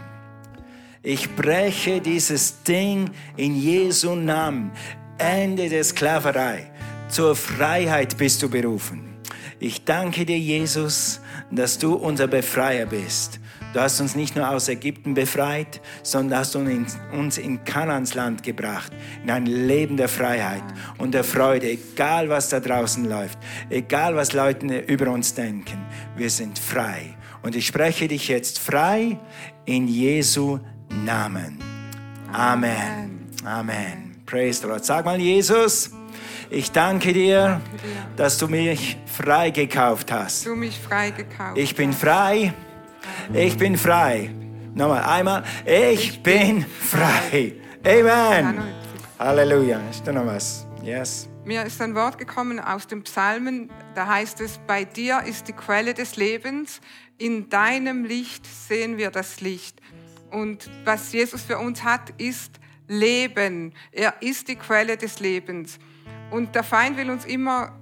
Ich 1.03 1.35
breche 1.35 2.01
dieses 2.03 2.63
Ding 2.63 3.11
in 3.37 3.57
Jesu 3.57 4.15
Namen. 4.15 4.71
Ende 5.17 5.69
der 5.69 5.85
Sklaverei. 5.85 6.71
Zur 7.11 7.35
Freiheit 7.35 8.17
bist 8.19 8.41
du 8.41 8.49
berufen. 8.49 9.17
Ich 9.59 9.85
danke 9.85 10.25
dir, 10.25 10.39
Jesus, 10.39 11.21
dass 11.51 11.77
du 11.77 11.95
unser 11.95 12.29
Befreier 12.29 12.87
bist. 12.87 13.41
Du 13.73 13.81
hast 13.81 14.01
uns 14.01 14.15
nicht 14.15 14.37
nur 14.37 14.49
aus 14.49 14.69
Ägypten 14.69 15.15
befreit, 15.15 15.81
sondern 16.05 16.39
hast 16.39 16.55
uns 16.55 17.39
in 17.39 17.65
Kanans 17.65 18.15
Land 18.15 18.45
gebracht, 18.45 18.93
in 19.25 19.31
ein 19.31 19.47
Leben 19.47 19.97
der 19.97 20.09
Freiheit 20.09 20.63
und 20.99 21.13
der 21.13 21.25
Freude, 21.25 21.69
egal 21.69 22.29
was 22.29 22.49
da 22.49 22.61
draußen 22.61 23.05
läuft, 23.09 23.39
egal 23.71 24.15
was 24.15 24.33
Leute 24.33 24.79
über 24.79 25.11
uns 25.11 25.35
denken. 25.35 25.85
Wir 26.17 26.31
sind 26.31 26.61
frei. 26.61 27.17
Und 27.43 27.57
ich 27.57 27.67
spreche 27.67 28.07
dich 28.07 28.29
jetzt 28.29 28.61
frei 28.61 29.19
in 29.65 29.89
Jesu 29.89 30.61
Namen. 31.05 31.59
Amen. 32.33 33.27
Amen. 33.45 34.23
Praise 34.27 34.61
the 34.61 34.69
Lord. 34.69 34.85
Sag 34.85 35.05
mal, 35.05 35.19
Jesus. 35.19 35.91
Ich 36.51 36.73
danke 36.73 37.13
dir, 37.13 37.61
dass 38.17 38.39
du 38.39 38.49
mich 38.49 38.97
frei 39.07 39.51
gekauft 39.51 40.13
hast. 40.13 40.47
Du 40.47 40.55
mich 40.55 40.79
frei 40.79 41.11
gekauft. 41.11 41.59
Ich 41.59 41.75
bin 41.75 41.93
frei. 41.93 42.53
Ich 43.33 43.57
bin 43.57 43.77
frei. 43.77 44.31
Nochmal 44.75 45.03
einmal. 45.05 45.45
Ich 45.65 46.23
bin 46.23 46.65
frei. 46.65 47.55
Amen. 47.85 48.63
Halleluja. 49.19 49.81
Ist 49.91 50.07
da 50.07 50.13
noch 50.13 50.27
was? 50.27 50.67
Yes. 50.83 51.29
Mir 51.45 51.65
ist 51.65 51.81
ein 51.81 51.95
Wort 51.95 52.19
gekommen 52.19 52.61
aus 52.61 52.87
dem 52.87 53.03
Psalmen, 53.03 53.71
da 53.95 54.07
heißt 54.07 54.41
es, 54.41 54.61
bei 54.67 54.85
dir 54.85 55.23
ist 55.27 55.49
die 55.49 55.53
Quelle 55.53 55.95
des 55.95 56.17
Lebens, 56.17 56.81
in 57.19 57.49
deinem 57.49 58.05
Licht 58.05 58.47
sehen 58.47 58.99
wir 58.99 59.11
das 59.11 59.41
Licht. 59.41 59.81
Und 60.31 60.71
was 60.85 61.13
Jesus 61.13 61.43
für 61.43 61.59
uns 61.59 61.83
hat, 61.83 62.11
ist 62.19 62.53
Leben. 62.89 63.73
Er 63.91 64.15
ist 64.21 64.49
die 64.49 64.57
Quelle 64.57 64.97
des 64.97 65.19
Lebens. 65.21 65.79
Und 66.31 66.55
der 66.55 66.65
Feind 66.65 66.97
will 66.97 67.11
uns 67.11 67.25
immer 67.25 67.79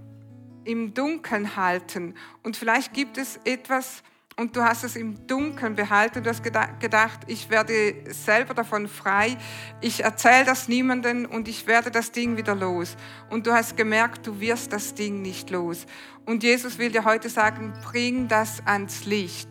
im 0.65 0.95
Dunkeln 0.95 1.57
halten. 1.57 2.15
Und 2.43 2.57
vielleicht 2.57 2.93
gibt 2.93 3.19
es 3.19 3.39
etwas, 3.45 4.03
und 4.39 4.55
du 4.55 4.63
hast 4.63 4.85
es 4.85 4.95
im 4.95 5.27
Dunkeln 5.27 5.75
behalten. 5.75 6.23
Du 6.23 6.31
hast 6.31 6.45
gedacht, 6.45 7.21
ich 7.27 7.51
werde 7.51 8.05
selber 8.09 8.55
davon 8.55 8.87
frei. 8.87 9.37
Ich 9.81 10.05
erzähle 10.05 10.45
das 10.45 10.69
niemandem 10.69 11.25
und 11.25 11.49
ich 11.49 11.67
werde 11.67 11.91
das 11.91 12.13
Ding 12.13 12.37
wieder 12.37 12.55
los. 12.55 12.97
Und 13.31 13.49
du 13.49 13.53
hast 13.53 13.77
gemerkt, 13.77 14.29
du 14.29 14.39
wirst 14.39 14.73
das 14.73 14.95
Ding 14.95 15.23
nicht 15.23 15.51
los. 15.51 15.87
Und 16.25 16.45
Jesus 16.45 16.79
will 16.79 16.93
dir 16.93 17.05
heute 17.05 17.29
sagen, 17.29 17.73
bring 17.83 18.29
das 18.29 18.65
ans 18.65 19.07
Licht. 19.07 19.51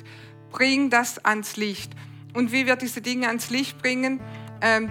Bring 0.52 0.90
das 0.90 1.20
ans 1.26 1.58
Licht. 1.58 1.92
Und 2.34 2.54
wie 2.54 2.66
wir 2.66 2.78
diese 2.78 3.02
Dinge 3.02 3.28
ans 3.28 3.50
Licht 3.50 3.82
bringen, 3.82 4.22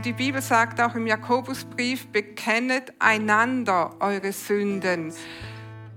die 0.04 0.12
Bibel 0.12 0.40
sagt 0.40 0.80
auch 0.80 0.94
im 0.94 1.06
Jakobusbrief, 1.06 2.06
bekennet 2.08 2.92
einander 2.98 3.96
eure 4.00 4.32
Sünden. 4.32 5.12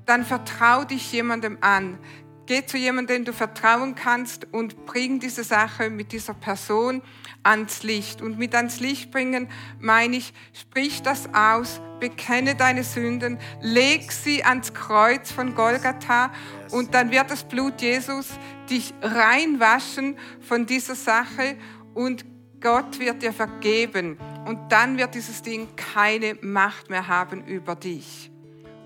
Dann 0.05 0.25
vertrau 0.25 0.83
dich 0.83 1.11
jemandem 1.11 1.57
an. 1.61 1.99
Geh 2.47 2.65
zu 2.65 2.77
jemandem, 2.77 3.17
den 3.17 3.25
du 3.25 3.33
vertrauen 3.33 3.93
kannst 3.93 4.47
und 4.51 4.87
bring 4.87 5.19
diese 5.19 5.43
Sache 5.43 5.91
mit 5.91 6.11
dieser 6.11 6.33
Person 6.33 7.03
ans 7.43 7.83
Licht. 7.83 8.23
Und 8.23 8.39
mit 8.39 8.55
ans 8.55 8.79
Licht 8.79 9.11
bringen 9.11 9.49
meine 9.79 10.15
ich, 10.15 10.33
sprich 10.53 11.03
das 11.03 11.31
aus, 11.31 11.79
bekenne 11.99 12.55
deine 12.55 12.83
Sünden, 12.83 13.37
leg 13.61 14.11
sie 14.11 14.43
ans 14.43 14.73
Kreuz 14.73 15.31
von 15.31 15.53
Golgatha 15.53 16.31
und 16.71 16.95
dann 16.95 17.11
wird 17.11 17.29
das 17.29 17.43
Blut 17.43 17.81
Jesus 17.81 18.29
dich 18.67 18.95
reinwaschen 19.01 20.17
von 20.39 20.65
dieser 20.65 20.95
Sache 20.95 21.55
und 21.93 22.25
Gott 22.61 22.99
wird 22.99 23.21
dir 23.21 23.33
vergeben 23.33 24.17
und 24.45 24.71
dann 24.71 24.97
wird 24.97 25.15
dieses 25.15 25.41
Ding 25.41 25.67
keine 25.75 26.37
Macht 26.41 26.89
mehr 26.89 27.07
haben 27.07 27.45
über 27.45 27.75
dich. 27.75 28.31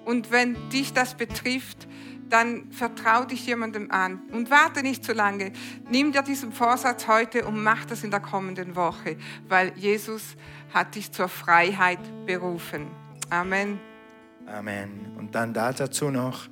Und 0.05 0.31
wenn 0.31 0.69
dich 0.69 0.93
das 0.93 1.15
betrifft, 1.15 1.87
dann 2.29 2.71
vertrau 2.71 3.25
dich 3.25 3.45
jemandem 3.45 3.91
an 3.91 4.21
und 4.31 4.49
warte 4.49 4.81
nicht 4.81 5.03
zu 5.05 5.13
lange. 5.13 5.51
Nimm 5.89 6.11
dir 6.11 6.23
diesen 6.23 6.51
Vorsatz 6.51 7.07
heute 7.07 7.45
und 7.45 7.63
mach 7.63 7.85
das 7.85 8.03
in 8.03 8.11
der 8.11 8.19
kommenden 8.19 8.75
Woche, 8.75 9.17
weil 9.47 9.71
Jesus 9.77 10.35
hat 10.73 10.95
dich 10.95 11.11
zur 11.11 11.27
Freiheit 11.27 11.99
berufen. 12.25 12.87
Amen. 13.29 13.79
Amen. 14.47 15.15
Und 15.17 15.35
dann 15.35 15.53
dazu 15.53 16.09
noch, 16.09 16.47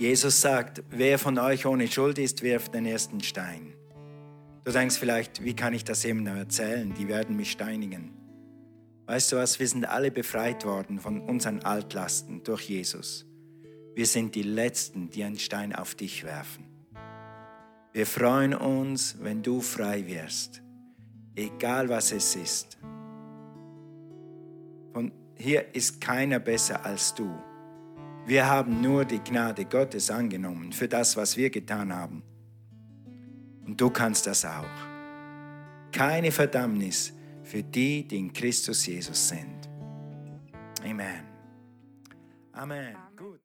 Jesus 0.00 0.40
sagt, 0.40 0.82
wer 0.88 1.18
von 1.18 1.38
euch 1.38 1.66
ohne 1.66 1.86
Schuld 1.86 2.18
ist, 2.18 2.42
wirft 2.42 2.72
den 2.72 2.86
ersten 2.86 3.20
Stein. 3.22 3.74
Du 4.64 4.72
denkst 4.72 4.96
vielleicht, 4.96 5.44
wie 5.44 5.54
kann 5.54 5.74
ich 5.74 5.84
das 5.84 6.04
jemandem 6.04 6.36
erzählen? 6.36 6.94
Die 6.94 7.06
werden 7.06 7.36
mich 7.36 7.50
steinigen. 7.50 8.14
Weißt 9.04 9.30
du 9.30 9.36
was, 9.36 9.60
wir 9.60 9.68
sind 9.68 9.84
alle 9.84 10.10
befreit 10.10 10.64
worden 10.64 11.00
von 11.00 11.20
unseren 11.20 11.60
Altlasten 11.64 12.42
durch 12.44 12.62
Jesus. 12.62 13.26
Wir 13.94 14.06
sind 14.06 14.34
die 14.34 14.42
Letzten, 14.42 15.10
die 15.10 15.22
einen 15.22 15.38
Stein 15.38 15.74
auf 15.74 15.94
dich 15.94 16.24
werfen. 16.24 16.64
Wir 17.92 18.06
freuen 18.06 18.54
uns, 18.54 19.16
wenn 19.20 19.42
du 19.42 19.60
frei 19.60 20.06
wirst, 20.06 20.62
egal 21.34 21.90
was 21.90 22.10
es 22.12 22.36
ist. 22.36 22.78
Von 24.94 25.12
hier 25.36 25.74
ist 25.74 26.00
keiner 26.00 26.38
besser 26.38 26.86
als 26.86 27.14
du. 27.14 27.30
Wir 28.30 28.46
haben 28.46 28.80
nur 28.80 29.04
die 29.04 29.18
Gnade 29.18 29.64
Gottes 29.64 30.08
angenommen 30.08 30.72
für 30.72 30.86
das, 30.86 31.16
was 31.16 31.36
wir 31.36 31.50
getan 31.50 31.92
haben. 31.92 32.22
Und 33.66 33.80
du 33.80 33.90
kannst 33.90 34.24
das 34.28 34.44
auch. 34.44 34.78
Keine 35.90 36.30
Verdammnis 36.30 37.12
für 37.42 37.64
die, 37.64 38.06
die 38.06 38.18
in 38.18 38.32
Christus 38.32 38.86
Jesus 38.86 39.30
sind. 39.30 39.68
Amen. 40.84 41.24
Amen. 42.52 42.94
Amen. 42.94 42.96
Gut. 43.16 43.30